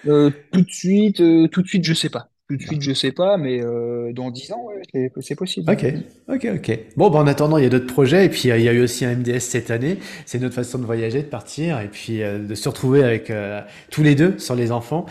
[0.07, 2.30] Euh, Tout de suite, tout de suite, je sais pas.
[2.51, 5.71] Tout de suite, je sais pas, mais euh, dans 10 ans, ouais, c'est possible.
[5.71, 5.87] Ok,
[6.27, 6.79] ok, ok.
[6.97, 8.83] Bon, bah, en attendant, il y a d'autres projets, et puis il y a eu
[8.83, 9.99] aussi un MDS cette année.
[10.27, 13.61] C'est notre façon de voyager, de partir, et puis euh, de se retrouver avec euh,
[13.93, 15.07] tous les deux sur les enfants.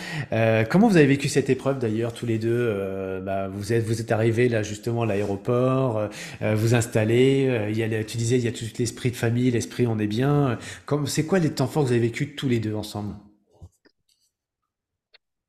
[0.70, 2.76] comment vous avez vécu cette épreuve d'ailleurs, tous les deux
[3.24, 6.10] bah, Vous êtes, vous êtes arrivés là justement à l'aéroport,
[6.42, 7.70] vous installez.
[7.70, 10.08] il y a, tu disais, il y a tout l'esprit de famille, l'esprit on est
[10.08, 10.58] bien.
[11.06, 13.14] C'est quoi les temps forts que vous avez vécu tous les deux ensemble?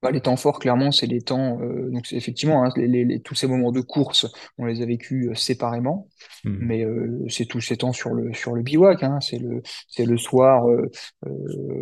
[0.02, 1.60] Bah, les temps forts, clairement, c'est les temps.
[1.60, 4.26] Euh, donc, effectivement, hein, les, les, tous ces moments de course,
[4.56, 6.08] on les a vécus euh, séparément,
[6.44, 6.56] mmh.
[6.60, 9.02] mais euh, c'est tous ces temps sur le sur le bivouac.
[9.02, 10.66] Hein, c'est le c'est le soir.
[10.68, 10.90] Euh,
[11.26, 11.30] euh,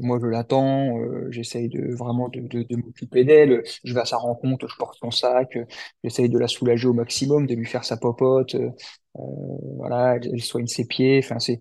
[0.03, 0.97] moi, je l'attends.
[1.31, 3.63] j'essaye de vraiment de, de, de m'occuper d'elle.
[3.85, 4.67] Je vais à sa rencontre.
[4.69, 5.57] Je porte son sac.
[6.03, 8.57] j'essaye de la soulager au maximum, de lui faire sa popote.
[9.15, 11.21] voilà, elle, elle soigne ses pieds.
[11.23, 11.61] Enfin, c'est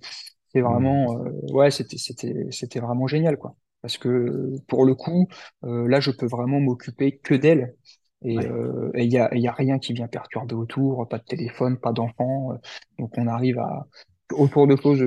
[0.54, 0.66] c'est mmh.
[0.66, 1.18] vraiment.
[1.52, 5.28] ouais, c'était c'était c'était vraiment génial, quoi parce que pour le coup,
[5.64, 7.76] euh, là, je peux vraiment m'occuper que d'elle.
[8.24, 11.78] Et il euh, y, a, y a rien qui vient perturber autour, pas de téléphone,
[11.78, 12.54] pas d'enfant.
[12.54, 12.56] Euh,
[12.98, 13.88] donc on arrive à
[14.34, 15.06] autour de choses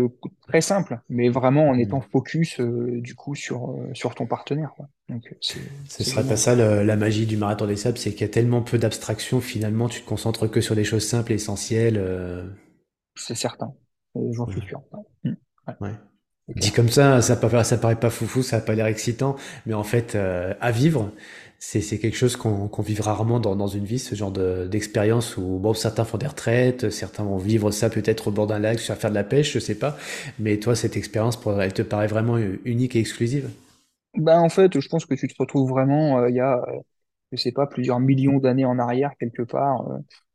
[0.49, 4.73] très simples, mais vraiment en étant focus du coup sur sur ton partenaire.
[4.75, 4.87] Quoi.
[5.11, 8.33] Donc ce serait pas ça la magie du marathon des sables, c'est qu'il y a
[8.33, 12.03] tellement peu d'abstraction finalement, tu te concentres que sur des choses simples, et essentielles.
[13.15, 13.75] C'est certain,
[14.15, 14.81] j'en suis sûr.
[15.81, 15.91] Ouais.
[16.57, 19.37] Dit comme ça, ça paraît, paraît pas foufou, ça a pas l'air excitant,
[19.67, 21.13] mais en fait, euh, à vivre,
[21.59, 25.75] c'est quelque chose qu'on qu'on vit rarement dans, une vie, ce genre d'expérience où bon,
[25.75, 29.11] certains font des retraites, certains vont vivre ça peut-être au bord d'un lac, sur faire
[29.11, 29.97] de la pêche, je sais pas.
[30.39, 33.51] Mais toi, cette expérience, elle te paraît vraiment unique et exclusive?
[34.15, 36.81] Ben en fait, je pense que tu te retrouves vraiment, euh, il y a, euh,
[37.31, 39.87] je sais pas, plusieurs millions d'années en arrière quelque part.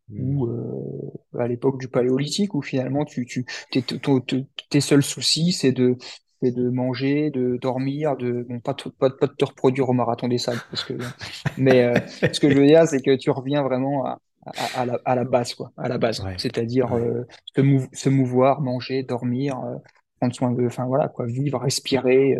[0.07, 0.37] Mmh.
[0.37, 3.83] ou à l'époque du paléolithique où finalement tu, tu tes,
[4.69, 5.97] tes seuls soucis c'est de
[6.41, 9.93] c'est de manger, de dormir, de bon, pas, de, pas, pas de te reproduire au
[9.93, 10.93] marathon des sables parce que
[11.57, 11.95] mais euh,
[12.33, 15.15] ce que je veux dire c'est que tu reviens vraiment à, à, à, la, à
[15.15, 17.23] la base quoi, à la base, c'est-à-dire euh,
[17.55, 19.77] se, mou se, mouvoir, manger, dormir, euh,
[20.19, 22.37] prendre soin de, enfin voilà quoi, vivre, respirer.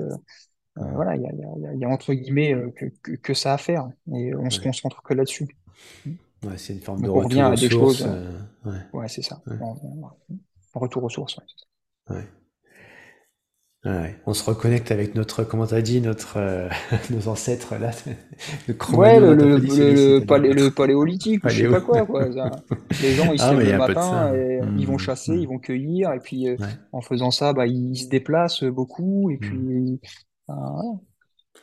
[0.76, 3.58] voilà, il y a, y, a, y a, entre guillemets que, que, que, ça à
[3.58, 3.90] faire.
[4.14, 5.48] Et on se concentre que là-dessus.
[6.46, 7.70] Ouais, c'est une forme de retour aux sources.
[7.70, 9.42] Choses, euh, ouais, ouais c'est ça.
[9.48, 9.58] Ouais.
[10.74, 11.38] retour aux sources.
[12.10, 12.24] Ouais.
[14.26, 16.70] On se reconnecte avec notre, comment t'as dit, notre, euh,
[17.12, 17.92] nos ancêtres là.
[18.68, 22.04] Le ouais, le, le, le, palé, le, paléolithique, je sais pas quoi.
[22.06, 22.50] quoi ça.
[23.04, 25.40] Les gens ils se ah, lèvent le matin, et mmh, ils vont chasser, mmh.
[25.40, 26.58] ils vont cueillir, et puis euh,
[26.92, 30.00] en faisant ça, bah, ils se déplacent beaucoup, et puis mmh.
[30.50, 30.54] euh,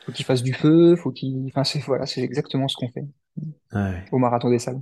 [0.07, 3.05] faut qu'ils fassent du feu, faut qu'ils, enfin c'est voilà, c'est exactement ce qu'on fait
[4.11, 4.81] au marathon des salles.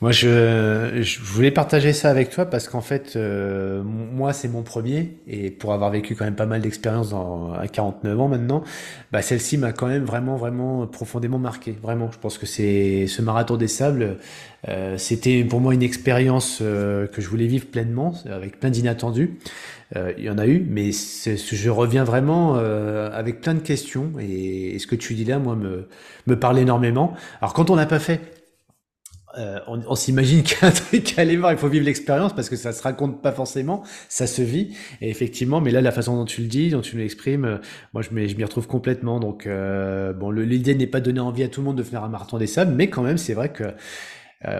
[0.00, 4.62] Moi, je, je voulais partager ça avec toi parce qu'en fait, euh, moi, c'est mon
[4.62, 8.62] premier et pour avoir vécu quand même pas mal d'expériences à 49 ans maintenant,
[9.10, 11.76] bah, celle-ci m'a quand même vraiment, vraiment profondément marqué.
[11.82, 14.18] Vraiment, je pense que c'est ce marathon des sables,
[14.68, 19.38] euh, c'était pour moi une expérience euh, que je voulais vivre pleinement, avec plein d'inattendus.
[19.96, 24.12] Euh, il y en a eu, mais je reviens vraiment euh, avec plein de questions
[24.20, 25.88] et, ce que tu dis là, moi, me,
[26.26, 27.14] me parle énormément.
[27.40, 28.37] Alors quand on n'a pas fait
[29.38, 32.34] euh, on, s'imagine qu'il y a un truc à aller voir, il faut vivre l'expérience
[32.34, 34.74] parce que ça se raconte pas forcément, ça se vit.
[35.00, 37.58] Et effectivement, mais là, la façon dont tu le dis, dont tu l'exprimes, euh,
[37.94, 39.20] moi, je m'y retrouve complètement.
[39.20, 42.02] Donc, euh, bon, l'idée n'est pas de donner envie à tout le monde de faire
[42.04, 43.64] un marathon des sables, mais quand même, c'est vrai que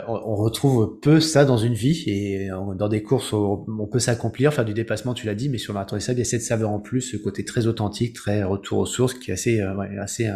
[0.08, 4.52] on, retrouve peu ça dans une vie et dans des courses, on, on peut s'accomplir,
[4.52, 6.28] faire du dépassement, tu l'as dit, mais sur le marathon des sables, il y a
[6.28, 9.60] cette saveur en plus, ce côté très authentique, très retour aux sources, qui est assez,
[10.00, 10.28] assez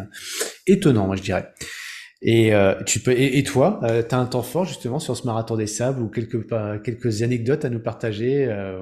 [0.68, 1.48] étonnant, moi, je dirais.
[2.24, 5.26] Et euh, tu peux et, toi, euh, tu as un temps fort justement sur ce
[5.26, 6.46] marathon des sables ou quelques
[6.84, 8.46] quelques anecdotes à nous partager.
[8.48, 8.80] Euh,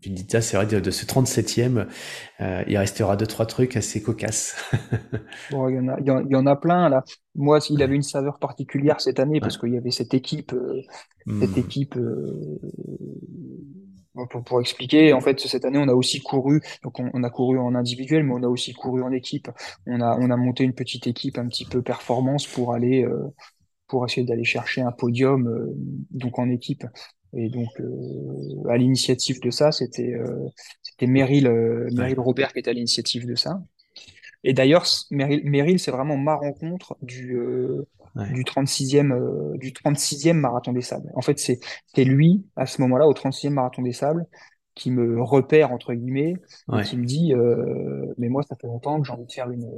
[0.00, 1.86] tu dis ça, c'est vrai de, ce 37e,
[2.40, 4.56] euh, il restera deux trois trucs assez cocasses.
[5.52, 7.04] bon, il y en a, il y en a plein là.
[7.36, 10.52] Moi, il avait une saveur particulière cette année parce qu'il y avait cette équipe,
[11.26, 11.58] cette hmm.
[11.58, 11.98] équipe
[14.30, 17.30] pour, pour, expliquer, en fait, cette année, on a aussi couru, donc on, on, a
[17.30, 19.48] couru en individuel, mais on a aussi couru en équipe.
[19.86, 23.34] On a, on a monté une petite équipe un petit peu performance pour aller, euh,
[23.88, 25.72] pour essayer d'aller chercher un podium, euh,
[26.10, 26.84] donc en équipe.
[27.36, 30.14] Et donc, euh, à l'initiative de ça, c'était
[30.82, 31.50] c'était Meryl,
[31.92, 33.60] Meryl Robert qui était à l'initiative de ça.
[34.44, 37.36] Et d'ailleurs, Meryl, Meryl c'est vraiment ma rencontre du,
[38.14, 41.10] du 36e euh, du 36e marathon des sables.
[41.14, 44.26] En fait, c'est lui à ce moment-là au 36e marathon des sables
[44.74, 46.34] qui me repère entre guillemets
[46.76, 49.50] et qui me dit euh, mais moi ça fait longtemps que j'ai envie de faire
[49.50, 49.68] une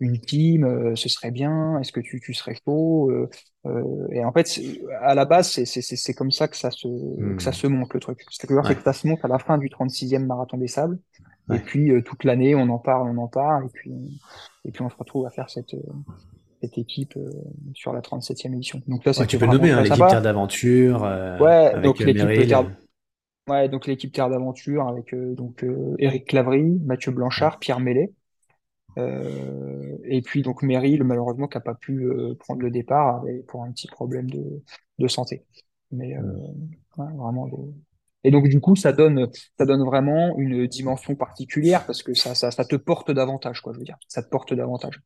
[0.00, 3.28] une team, euh, ce serait bien, est-ce que tu, tu serais chaud euh,
[3.66, 4.60] euh, Et en fait,
[5.00, 6.86] à la base, c'est, comme ça que ça se,
[7.34, 7.54] que ça hmm.
[7.54, 8.24] se monte le truc.
[8.30, 10.98] C'est-à-dire que ça se monte à la fin du 36e marathon des sables.
[11.54, 13.92] Et puis toute l'année, on en parle, on en parle, et puis,
[14.64, 15.74] et puis on se retrouve à faire cette,
[16.60, 17.30] cette équipe euh,
[17.74, 18.82] sur la 37e édition.
[18.86, 21.04] Donc là, tu peux nommer hein, l'équipe Terre d'Aventure.
[21.04, 22.70] Euh, ouais, donc euh, l'équipe Terre...
[23.48, 25.64] Ouais, donc l'équipe Terre d'Aventure avec donc
[25.98, 28.12] Eric Clavry, Mathieu Blanchard, Pierre Mellet.
[28.98, 33.86] et puis donc Meryl, malheureusement, qui n'a pas pu prendre le départ pour un petit
[33.86, 34.62] problème de,
[34.98, 35.46] de santé.
[35.92, 37.48] Mais ouais, vraiment.
[38.28, 42.34] Et donc du coup, ça donne, ça donne vraiment une dimension particulière parce que ça,
[42.34, 43.72] ça, ça te porte davantage, quoi.
[43.72, 45.00] Je veux dire, ça te porte davantage.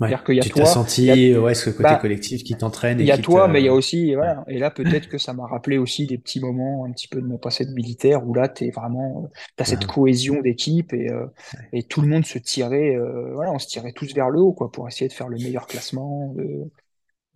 [0.00, 0.08] Ouais.
[0.08, 2.98] dire qu'il y a tu senti ouais, ce côté bah, collectif qui t'entraîne.
[2.98, 4.42] Il y a toi, mais il y a aussi voilà.
[4.48, 7.26] Et là, peut-être que ça m'a rappelé aussi des petits moments un petit peu de
[7.26, 11.26] mon passé de militaire où là, t'es vraiment, t'as cette cohésion d'équipe et euh,
[11.72, 14.54] et tout le monde se tirait, euh, voilà, on se tirait tous vers le haut
[14.54, 16.34] quoi pour essayer de faire le meilleur classement.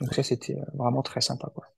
[0.01, 1.70] Donc ça, c'était euh, vraiment très sympa quoi.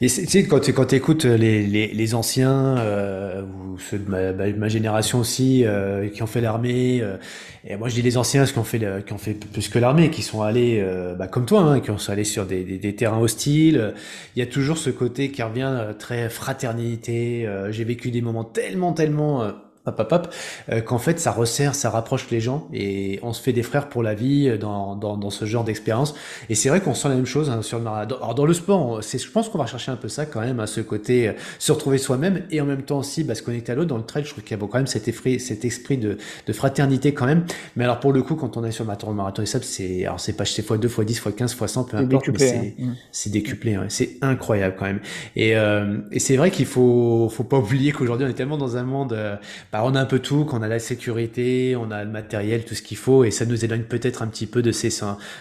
[0.00, 4.68] Et tu sais, quand tu écoutes les, les, les anciens, euh, ou ceux de ma,
[4.68, 7.16] génération aussi, euh, qui ont fait l'armée, euh,
[7.64, 9.78] et moi je dis les anciens, ceux qui ont fait, qui ont fait plus que
[9.78, 12.78] l'armée, qui sont allés, euh, bah, comme toi, hein, qui sont allés sur des, des,
[12.78, 13.94] des, terrains hostiles,
[14.36, 18.44] il y a toujours ce côté qui revient euh, très fraternité, j'ai vécu des moments
[18.44, 19.52] tellement, tellement
[19.98, 20.34] hop,
[20.70, 23.88] euh, qu'en fait ça resserre, ça rapproche les gens et on se fait des frères
[23.88, 26.14] pour la vie dans, dans, dans ce genre d'expérience.
[26.48, 28.16] Et c'est vrai qu'on sent la même chose hein, sur le marathon.
[28.16, 30.60] Alors dans le sport, c'est, je pense qu'on va chercher un peu ça quand même,
[30.60, 33.72] à ce côté euh, se retrouver soi-même et en même temps aussi bah, se connecter
[33.72, 33.88] à l'autre.
[33.88, 36.18] Dans le trail, je trouve qu'il y a quand même cet esprit, cet esprit de,
[36.46, 37.44] de fraternité quand même.
[37.76, 40.04] Mais alors pour le coup, quand on est sur le marathon, marathon et sable, c'est
[40.04, 42.38] alors c'est pas c'est fois 2, fois 10, fois 15, fois 100, peu importe, mais
[42.38, 42.94] c'est, hein.
[43.12, 43.74] C'est décuplé.
[43.74, 43.86] Hein.
[43.88, 45.00] C'est incroyable quand même.
[45.36, 48.76] Et, euh, et c'est vrai qu'il faut faut pas oublier qu'aujourd'hui on est tellement dans
[48.76, 49.36] un monde, euh,
[49.84, 52.82] on a un peu tout qu'on a la sécurité, on a le matériel, tout ce
[52.82, 54.90] qu'il faut, et ça nous éloigne peut-être un petit peu de ces,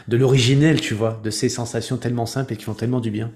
[0.07, 3.31] de l'originel, tu vois, de ces sensations tellement simples et qui font tellement du bien.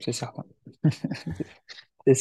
[0.00, 0.44] c'est certain.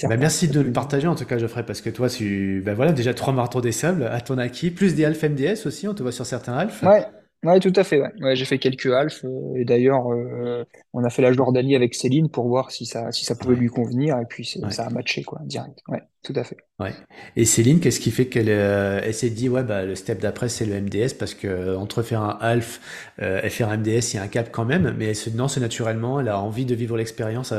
[0.03, 2.91] Bah, merci de le partager en tout cas Geoffrey parce que toi tu ben voilà
[2.91, 6.03] déjà trois marteaux des sables à ton acquis plus des Alpha MDS aussi on te
[6.03, 6.89] voit sur certains Alpha.
[6.89, 7.05] Ouais
[7.44, 8.02] Ouais, tout à fait.
[8.02, 8.12] Ouais.
[8.20, 11.94] Ouais, j'ai fait quelques halfs euh, et d'ailleurs, euh, on a fait la Jordanie avec
[11.94, 15.24] Céline pour voir si ça, si ça pouvait lui convenir et puis ça a matché
[15.24, 15.80] quoi, direct.
[15.88, 16.58] Ouais, tout à fait.
[16.80, 16.94] Ouais.
[17.36, 20.50] Et Céline, qu'est-ce qui fait qu'elle euh, elle s'est dit ouais bah le step d'après
[20.50, 24.18] c'est le MDS parce que entre faire un half et faire un MDS il y
[24.20, 26.74] a un cap quand même, mais elle se non c'est naturellement, elle a envie de
[26.74, 27.54] vivre l'expérience.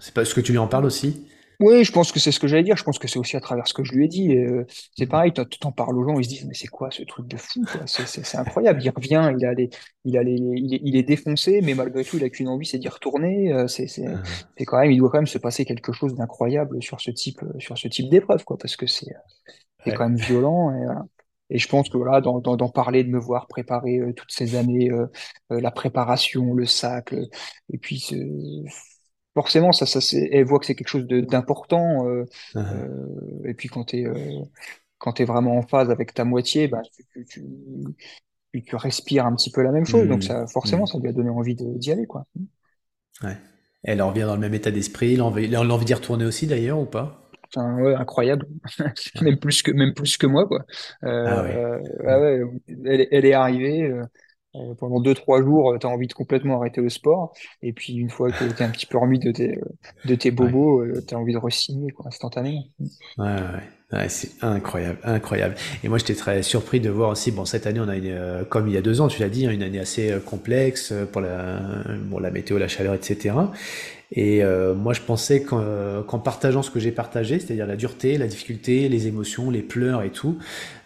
[0.00, 1.26] c'est pas ce que tu lui en parles aussi?
[1.60, 2.76] Oui, je pense que c'est ce que j'allais dire.
[2.76, 4.36] Je pense que c'est aussi à travers ce que je lui ai dit.
[4.36, 4.64] Euh,
[4.96, 7.26] c'est pareil, tu en parles aux gens, ils se disent, mais c'est quoi ce truc
[7.28, 8.82] de fou C'est incroyable.
[8.82, 9.70] Il revient, il, a les,
[10.04, 12.66] il, a les, il, est, il est défoncé, mais malgré tout, il a qu'une envie,
[12.66, 13.52] c'est d'y retourner.
[13.52, 14.04] Euh, c'est c'est
[14.64, 17.78] quand même, il doit quand même se passer quelque chose d'incroyable sur ce type, sur
[17.78, 19.14] ce type d'épreuve, quoi, parce que c'est
[19.86, 20.72] quand même violent.
[21.50, 24.56] Et, et je pense que voilà, d'en parler, de me voir préparer euh, toutes ces
[24.56, 24.90] années,
[25.50, 27.14] la préparation, le sac,
[27.72, 28.02] et puis
[29.34, 32.08] forcément, ça, ça, elle voit que c'est quelque chose d'important.
[32.08, 32.24] Euh,
[32.54, 32.58] uh-huh.
[32.58, 34.42] euh, et puis quand tu es, euh,
[35.18, 37.44] es vraiment en phase avec ta moitié, bah, tu, tu,
[38.52, 40.08] tu, tu, respires un petit peu la même chose.
[40.08, 40.28] Donc mmh.
[40.28, 40.88] ça, forcément, mmh.
[40.88, 42.06] ça lui a donné envie d'y aller.
[42.06, 42.24] Quoi.
[43.22, 43.36] Ouais.
[43.82, 45.16] Elle revient dans le même état d'esprit.
[45.16, 47.20] L'envie d'y retourner aussi d'ailleurs ou pas?
[47.56, 48.46] Ouais, incroyable,
[49.22, 50.64] même plus que même plus que moi quoi.
[51.02, 51.54] Ah ouais.
[51.54, 53.92] Euh, ouais, elle, elle, est arrivée,
[54.56, 57.32] Euh, pendant deux, trois jours, tu as envie de complètement arrêter le sport.
[57.62, 59.58] Et puis, une fois que tu es un petit peu remis de tes,
[60.04, 60.54] de tes Ouais.
[60.54, 62.64] bobos, tu as envie de re-signer, quoi, instantanément.
[63.16, 65.54] Ouais, ouais, ouais, c'est incroyable, incroyable.
[65.84, 68.44] Et moi, j'étais très surpris de voir aussi, bon, cette année, on a une, euh,
[68.44, 70.90] comme il y a deux ans, tu l'as dit, hein, une année assez euh, complexe
[70.90, 71.60] euh, pour la,
[72.10, 73.52] bon, la météo, la chaleur, etc.
[74.10, 77.76] Et euh, moi, je pensais qu'en euh, qu'en partageant ce que j'ai partagé, c'est-à-dire la
[77.76, 80.38] dureté, la difficulté, les émotions, les pleurs et tout,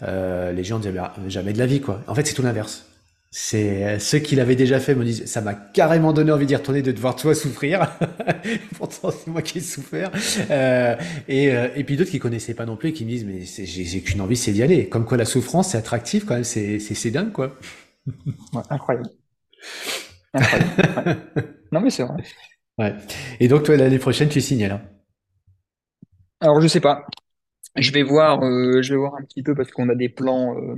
[0.03, 0.95] euh, les gens disaient,
[1.29, 2.03] jamais de la vie, quoi.
[2.09, 2.88] En fait, c'est tout l'inverse.
[3.31, 6.57] C'est euh, ceux qui l'avaient déjà fait me disent, ça m'a carrément donné envie d'y
[6.57, 7.91] retourner, de devoir toi souffrir.
[8.79, 10.11] Pourtant, c'est moi qui ai souffert.
[10.51, 10.97] Euh,
[11.29, 13.45] et, euh, et puis d'autres qui connaissaient pas non plus, et qui me disent, mais
[13.45, 14.89] c'est- j'ai j'ai qu'une envie, c'est d'y aller.
[14.89, 17.55] Comme quoi, la souffrance, c'est attractif quand même, c'est c'est c'est dingue, quoi.
[18.53, 19.11] Ouais, incroyable.
[20.35, 20.73] Incroyable.
[21.07, 21.17] Ouais.
[21.73, 22.17] Non, mais c'est vrai.
[22.79, 22.95] Ouais.
[23.41, 24.81] Et donc, toi, l'année prochaine, tu signes là.
[26.41, 27.07] Alors, je sais pas.
[27.77, 30.57] Je vais voir, euh, je vais voir un petit peu parce qu'on a des plans,
[30.59, 30.77] euh,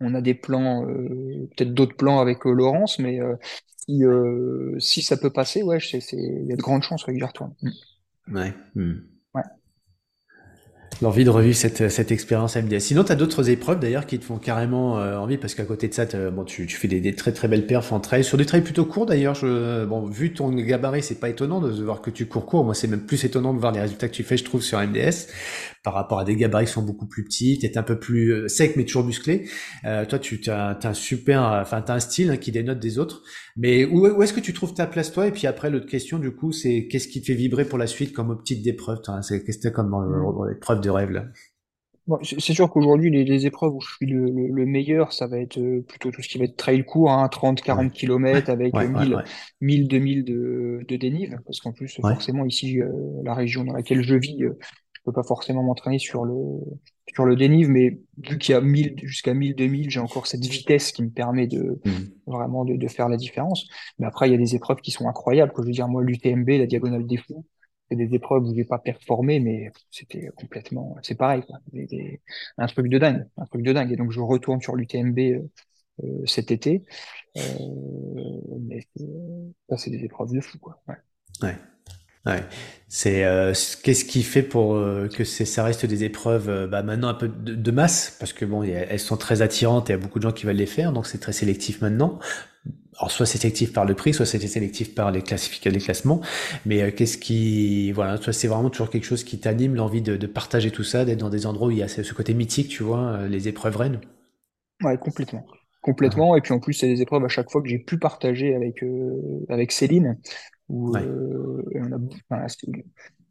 [0.00, 5.16] on a des plans, euh, peut-être d'autres plans avec euh, Laurence, mais euh, si, ça
[5.16, 7.54] peut passer, ouais, il y a de grandes chances ouais, que retourne.
[8.28, 8.54] Ouais.
[8.74, 8.94] Hmm.
[11.02, 12.80] L'envie de revivre cette, cette expérience MDS.
[12.80, 15.88] Sinon, tu as d'autres épreuves d'ailleurs qui te font carrément euh, envie parce qu'à côté
[15.88, 18.38] de ça, bon, tu, tu fais des, des très très belles perfs en trail, sur
[18.38, 19.34] des trails plutôt courts d'ailleurs.
[19.86, 22.64] Bon, vu ton gabarit, c'est pas étonnant de voir que tu cours court.
[22.64, 24.80] Moi, c'est même plus étonnant de voir les résultats que tu fais, je trouve, sur
[24.80, 25.26] MDS
[25.84, 27.58] par rapport à des gabarits qui sont beaucoup plus petits.
[27.58, 29.48] T'es un peu plus euh, sec mais toujours musclé.
[29.84, 33.22] Euh, toi, tu as, un super, enfin, t'as un style hein, qui dénote des autres.
[33.56, 35.26] Mais où, où est-ce que tu trouves ta place toi?
[35.28, 37.86] Et puis après, l'autre question du coup, c'est qu'est-ce qui te fait vibrer pour la
[37.86, 40.34] suite comme petite d'épreuve toi, C'est qu'est-ce que comme Mm.
[40.46, 41.26] euh, épreuve de rêve là?
[42.06, 45.26] Bon, c'est sûr qu'aujourd'hui, les, les épreuves où je suis le, le- le meilleur, ça
[45.26, 47.28] va être euh, plutôt tout ce qui va être trail court, hein,
[47.70, 47.92] Ouais, 30-40
[48.30, 49.24] ouais, km avec ouais, euh, ouais, 1000, ouais,
[49.62, 52.90] 1000-2000 de, de dénive, parce qu'en plus, forcément, ici, euh,
[53.24, 54.58] la région dans laquelle je vis, euh,
[55.04, 56.34] peux pas forcément m'entraîner sur le,
[57.14, 60.92] sur le dénive, mais vu qu'il y a 1000, jusqu'à 1000-2000, j'ai encore cette vitesse
[60.92, 61.90] qui me permet de Hmm.
[62.26, 63.66] vraiment de, de faire la différence.
[63.98, 65.62] Mais après, il y a des épreuves qui sont incroyables, quoi.
[65.64, 67.44] Je veux dire, moi, l'UTMB, la Diagonale des Fous,
[67.90, 71.58] c'est des épreuves où j'ai pas performé, mais c'était complètement, c'est pareil, quoi.
[71.72, 72.20] Des- des-
[72.58, 73.92] un truc de dingue, un truc de dingue.
[73.92, 75.40] Et donc, je retourne sur l'UTMB euh,
[76.04, 76.84] euh, cet été.
[77.36, 77.40] Euh,
[78.60, 79.04] mais c'est-
[79.68, 80.82] ça, c'est des épreuves de fou, quoi.
[80.88, 80.96] Ouais.
[81.42, 81.56] ouais.
[82.26, 82.42] Ouais,
[82.88, 83.52] c'est euh,
[83.82, 87.28] qu'est-ce qui fait pour euh, que ça reste des épreuves euh, bah, maintenant un peu
[87.28, 88.16] de, de masse?
[88.18, 90.32] Parce que bon a- elles sont très attirantes et il y a beaucoup de gens
[90.32, 92.18] qui veulent les faire donc c'est très sélectif maintenant.
[92.98, 96.20] Alors soit c'est sélectif par le prix, soit c'est sélectif par les classifications, les classements.
[96.66, 100.26] Mais qu'est-ce qui voilà, toi c'est vraiment toujours quelque chose qui t'anime, l'envie de, de
[100.28, 102.82] partager tout ça, d'être dans des endroits où il y a ce côté mythique, tu
[102.84, 104.00] vois, les épreuves reines.
[104.82, 105.46] Ouais, complètement.
[105.82, 106.36] Complètement.
[106.36, 108.82] Et puis, en plus, c'est des épreuves à chaque fois que j'ai pu partager avec,
[108.82, 110.18] euh, avec Céline,
[110.68, 111.02] où ouais.
[111.02, 111.98] euh, et on a,
[112.30, 112.46] enfin,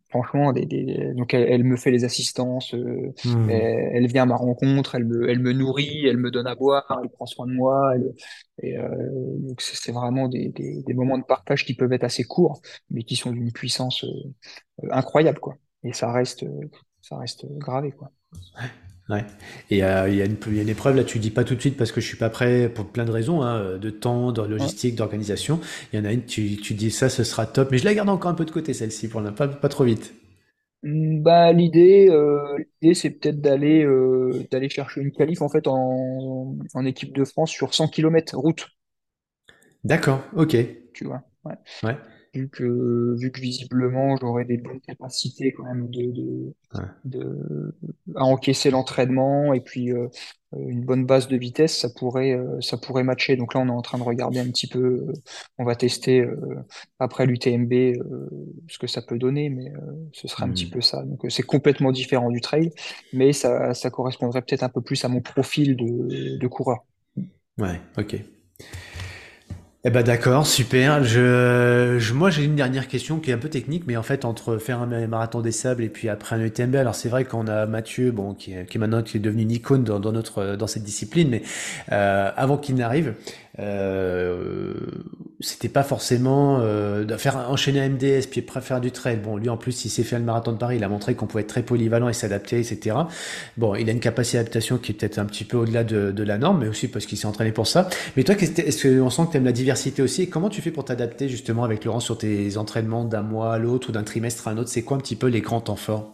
[0.09, 3.49] Franchement, des, des- donc elle, elle me fait les assistances, euh, Hmm.
[3.49, 6.53] elle, elle vient à ma rencontre, elle me, elle me nourrit, elle me donne à
[6.53, 7.93] boire, elle prend soin de moi.
[7.95, 8.13] elle-
[8.61, 8.87] et euh,
[9.39, 12.61] donc c'est vraiment des, des, moments de partage qui peuvent être assez courts,
[12.91, 15.55] mais qui sont d'une puissance euh, incroyable, quoi.
[15.83, 16.45] Et ça reste,
[17.01, 18.11] ça reste gravé, quoi.
[19.09, 19.25] Ouais.
[19.69, 21.55] Et euh, il y a une, y a une épreuve, là tu dis pas tout
[21.55, 24.31] de suite parce que je suis pas prêt pour plein de raisons, hein, de temps,
[24.31, 24.73] de Ouais.
[24.73, 25.59] logistique, d'organisation.
[25.91, 27.93] Il y en a une, tu, tu dis ça, ce sera top, mais je la
[27.93, 30.13] garde encore un peu de côté celle-ci pour pas, pas trop vite.
[30.83, 35.67] Mm, Bah l'idée, euh, l'idée c'est peut-être d'aller euh, d'aller chercher une qualif en fait
[35.67, 38.67] en, en équipe de France sur 100 km route,
[39.83, 40.55] D'accord, ok.
[40.93, 41.23] tu vois.
[41.43, 41.55] Ouais.
[41.83, 41.97] Ouais.
[42.33, 46.87] Vu que, vu que visiblement j'aurais des bonnes capacités quand même de, de, Ouais.
[47.05, 47.75] de-
[48.15, 50.07] à encaisser l'entraînement et puis euh,
[50.57, 53.35] une bonne base de vitesse, ça pourrait, euh, ça pourrait matcher.
[53.37, 54.79] Donc là, on est en train de regarder un petit peu,
[55.09, 55.13] euh,
[55.57, 56.25] on va tester
[56.99, 57.95] après l'UTMB
[58.69, 59.71] ce que ça peut donner, mais
[60.13, 60.69] ce serait un petit Hmm.
[60.69, 61.03] peu ça.
[61.03, 62.71] Donc c'est complètement différent du trail,
[63.13, 66.79] mais ça, ça correspondrait peut-être un peu plus à mon profil de, de coureur.
[67.57, 68.15] Ouais, ok.
[69.85, 71.03] Eh ben d'accord, super.
[71.03, 74.57] Je, moi j'ai une dernière question qui est un peu technique, mais en fait entre
[74.57, 77.65] faire un marathon des sables et puis après un UTMB, alors c'est vrai qu'on a
[77.65, 80.83] Mathieu, bon qui est, maintenant qui est devenu une icône dans, dans notre dans cette
[80.83, 81.41] discipline, mais
[81.91, 83.13] euh, avant qu'il n'arrive,
[83.59, 84.73] euh,
[85.39, 89.17] c'était pas forcément euh, de faire enchaîner MDS puis faire du trail.
[89.17, 91.27] Bon lui en plus il s'est fait le marathon de Paris, il a montré qu'on
[91.27, 93.07] pouvait être très polyvalent et s'adapter, etc.
[93.57, 96.23] Bon il a une capacité d'adaptation qui est peut-être un petit peu au-delà de, de
[96.23, 97.89] la norme, mais aussi parce qu'il s'est entraîné pour ça.
[98.17, 100.23] Mais toi, est-ce qu'on sent que tu aimes la diversité aussi?
[100.23, 103.57] Et comment tu fais pour t'adapter justement avec Laurent sur tes entraînements d'un mois à
[103.59, 104.69] l'autre ou d'un trimestre à un autre?
[104.69, 106.11] C'est quoi un petit peu les grands temps forts?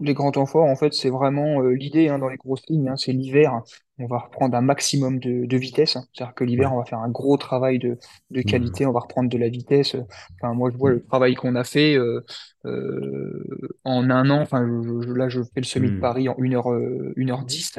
[0.00, 2.88] Les grands temps forts, en fait, c'est vraiment euh, l'idée hein, dans les grosses lignes.
[2.88, 3.62] hein, c'est l'hiver.
[3.98, 5.92] On va reprendre un maximum de, de vitesse.
[6.12, 7.98] C'est-à-dire que l'hiver, on va faire un gros travail de,
[8.30, 8.42] de Hmm.
[8.42, 8.84] qualité.
[8.84, 9.96] On va reprendre de la vitesse.
[10.40, 12.22] Enfin, moi, je vois le travail qu'on a fait euh,
[12.66, 13.42] euh,
[13.84, 14.40] en un an.
[14.42, 15.98] Enfin, je- je- là, je fais le semi de Hmm.
[15.98, 17.78] Paris en 1h, euh, 1h10.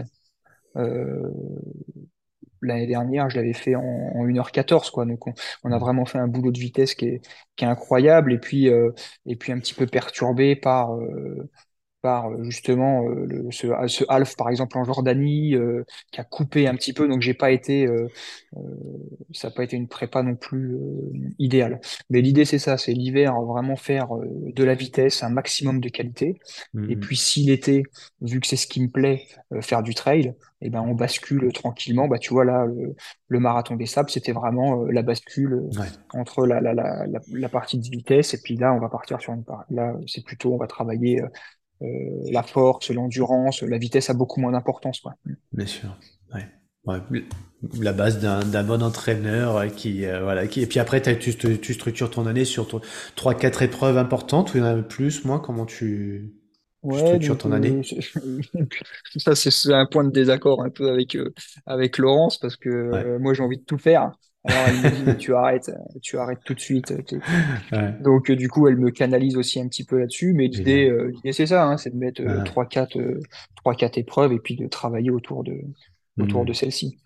[0.78, 1.22] Euh,
[2.61, 5.05] l'année dernière, je l'avais fait en, en 1h14, quoi.
[5.05, 5.24] Donc,
[5.63, 7.22] on, a vraiment fait un boulot de vitesse qui est,
[7.55, 8.34] qui est incroyable.
[8.34, 10.97] Et puis, et puis un petit peu perturbé par,
[12.02, 16.24] par euh, justement euh, le, ce, ce half par exemple en Jordanie euh, qui a
[16.24, 17.88] coupé un petit peu donc j'ai pas été
[19.34, 20.78] ça n'a pas été une prépa non plus
[21.39, 21.80] idéale.
[22.10, 26.39] Mais l'idée c'est ça c'est l'hiver vraiment faire de la vitesse un maximum de qualité.
[26.88, 27.02] Et Mhm.
[27.02, 27.84] puis si l'été
[28.22, 29.28] vu que c'est ce qui me plaît
[29.62, 32.08] faire du trail et ben on bascule tranquillement.
[32.08, 32.95] Bah tu vois là le,
[33.28, 37.50] le marathon des sables c'était vraiment la bascule Ouais, entre la, la, la, la, la
[37.50, 38.34] partie de vitesse.
[38.34, 41.28] Et puis là on va partir sur une là c'est plutôt on va travailler euh,
[41.82, 45.13] la force, l'endurance, la vitesse a beaucoup moins d'importance, quoi.
[45.51, 45.89] bien sûr.
[46.34, 46.47] Ouais.
[46.86, 46.99] Ouais,
[47.82, 51.59] la base d'un bon entraîneur euh, qui euh, voilà qui et puis après tu, tu
[51.59, 52.67] tu structures ton année sur
[53.15, 55.39] trois quatre épreuves importantes ou il y en a plus moins?
[55.39, 56.34] Comment tu,
[56.89, 57.82] tu Ouais, structures ton année?
[58.17, 58.39] euh,
[59.17, 61.34] ça c'est c'est un point de désaccord un peu avec euh,
[61.65, 64.11] avec Laurence parce que ouais euh, moi j'ai envie de tout faire.
[64.48, 65.72] Alors elle me dit mais tu arrêtes,
[66.02, 66.93] tu arrêtes tout de suite.
[67.72, 70.34] ouais Donc euh, du coup elle me canalise aussi un petit peu là-dessus.
[70.34, 72.98] Mais l'idée euh, l'idée c'est ça, hein, c'est de mettre euh, trois quatre
[73.56, 75.54] trois quatre épreuves et puis de travailler autour de
[76.20, 76.54] autour de Hmm.
[76.54, 76.98] celle-ci.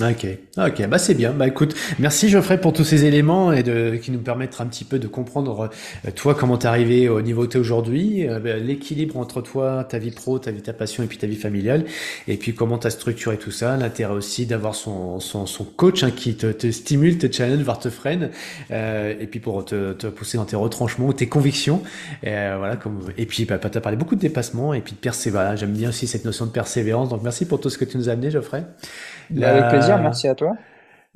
[0.00, 0.26] Ok,
[0.56, 1.32] ok, bah c'est bien.
[1.32, 4.84] Bah écoute, merci Geoffrey pour tous ces éléments et de, qui nous permettent un petit
[4.84, 5.70] peu de comprendre
[6.06, 9.84] euh, toi comment t'es arrivé au niveau où t'es aujourd'hui, euh, bah, l'équilibre entre toi,
[9.88, 11.84] ta vie pro, ta vie, ta passion et puis ta vie familiale,
[12.28, 16.10] et puis comment t'as structuré tout ça, l'intérêt aussi d'avoir son, son, son coach hein,
[16.10, 18.30] qui te, te stimule, te challenge, voire te freine,
[18.70, 21.82] euh, et puis pour te, te pousser dans tes retranchements ou tes convictions,
[22.22, 22.76] et, euh, voilà.
[22.76, 25.60] Comme, et puis bah, t'as parlé beaucoup de dépassement et puis de persévérance.
[25.60, 27.08] J'aime bien aussi cette notion de persévérance.
[27.08, 28.64] Donc merci pour tout ce que tu nous as amené, Geoffrey.
[29.30, 30.54] Bah, avec plaisir, La, merci à toi.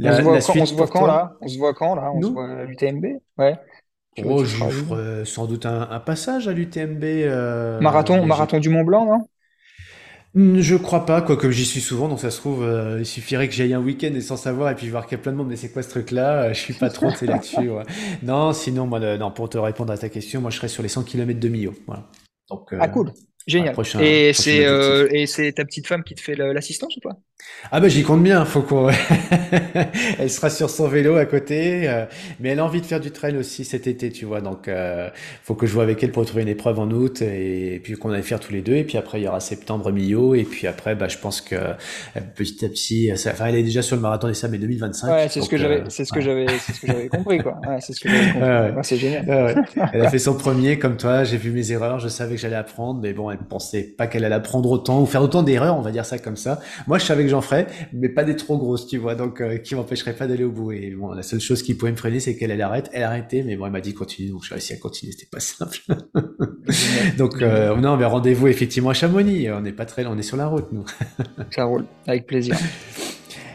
[0.03, 1.07] On se voit quand, on suite se voit pour quand toi?
[1.07, 1.37] là?
[1.41, 2.13] On se voit quand là?
[2.13, 3.07] On se voit à l'UTMB?
[3.39, 3.59] Ouais.
[4.25, 4.45] Oh, où?
[4.45, 9.27] ferai sans doute un, un passage à l'UTMB, euh, Marathon, marathon du Mont Blanc, non?
[10.35, 13.49] Hmm, je crois pas, quoique j'y suis souvent, donc ça se trouve, euh, il suffirait
[13.49, 15.37] que j'aille un week-end et sans savoir, et puis voir qu'il y a plein de
[15.37, 16.45] monde, mais c'est quoi ce truc-là?
[16.45, 17.83] Euh, je suis pas trop, là-dessus, ouais.
[18.23, 20.89] Non, sinon, moi, non, pour te répondre à ta question, moi, je serais sur les
[20.89, 22.09] 100 km de Millau, voilà.
[22.49, 23.13] Donc, Ah euh, cool,
[23.47, 23.75] génial.
[23.75, 27.19] prochain, Et c'est euh, et c'est ta petite femme qui te fait l'assistance ou pas?
[27.71, 28.89] Ah bah j'y compte bien, faut qu'on...
[30.19, 32.05] Elle sera sur son vélo à côté, euh,
[32.41, 35.09] mais elle a envie de faire du trail aussi cet été, tu vois, donc euh,
[35.43, 38.11] faut que je vois avec elle pour trouver une épreuve en août, et, puis qu'on
[38.13, 40.67] aille faire tous les deux, et puis après il y aura septembre, Millau, et puis
[40.67, 41.75] après bah je pense que euh,
[42.37, 45.29] petit à petit, ça- enfin elle est déjà sur le marathon des sables 2025, Ouais,
[45.29, 47.59] c'est ce que j'avais, c'est ce que j'avais, c'est ce que j'avais compris quoi.
[47.65, 48.49] Ouais, c'est ce que j'avais Ouais, compris.
[48.49, 48.73] ouais.
[48.73, 49.27] Ouais, c'est génial.
[49.93, 52.55] Elle a fait son premier comme toi, j'ai vu mes erreurs, je savais que j'allais
[52.57, 55.81] apprendre, mais bon, elle pensait pas qu'elle allait apprendre autant ou faire autant d'erreurs, on
[55.81, 56.61] va dire ça comme ça.
[56.87, 59.59] Moi, je savais que j'en ferais, mais pas des trop grosses, tu vois, donc euh,
[59.59, 60.73] qui m'empêcherait pas d'aller au bout.
[60.73, 63.09] Et bon, la seule chose qui pouvait me freiner, c'est qu'elle elle arrête, elle a
[63.09, 65.79] arrêté, mais bon, elle m'a dit continue, donc j'ai réussi à continuer, c'était pas simple.
[67.19, 70.37] Donc euh, non, mais rendez-vous effectivement à Chamonix, on n'est pas très, on est sur
[70.37, 70.85] la route, nous.
[71.51, 72.57] Ça roule, avec plaisir.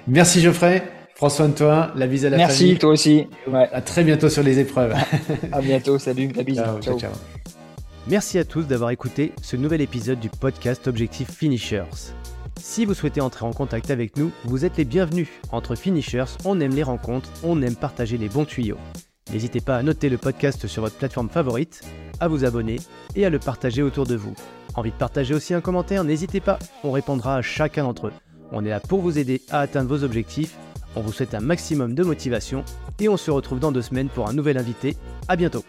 [0.08, 0.84] Merci Geoffrey,
[1.16, 3.28] prends soin de toi, la bise à la Merci, famille, toi aussi.
[3.48, 4.94] Ouais, à très bientôt sur les épreuves.
[5.52, 5.98] à bientôt.
[6.00, 6.64] Salut, la bise.
[6.82, 7.00] Ciao.
[7.00, 7.12] ciao.
[8.10, 12.14] Merci à tous d'avoir écouté ce nouvel épisode du podcast Objectif Finishers.
[12.58, 15.28] Si vous souhaitez entrer en contact avec nous, vous êtes les bienvenus.
[15.52, 18.78] Entre finishers, on aime les rencontres, on aime partager les bons tuyaux.
[19.34, 21.82] N'hésitez pas à noter le podcast sur votre plateforme favorite,
[22.22, 22.78] à vous abonner
[23.18, 24.34] et à le partager autour de vous.
[24.76, 28.14] Envie de partager aussi un commentaire N'hésitez pas, on répondra à chacun d'entre eux.
[28.54, 30.56] On est là pour vous aider à atteindre vos objectifs.
[30.96, 32.64] On vous souhaite un maximum de motivation
[33.02, 34.96] et on se retrouve dans deux semaines pour un nouvel invité.
[35.28, 35.66] À bientôt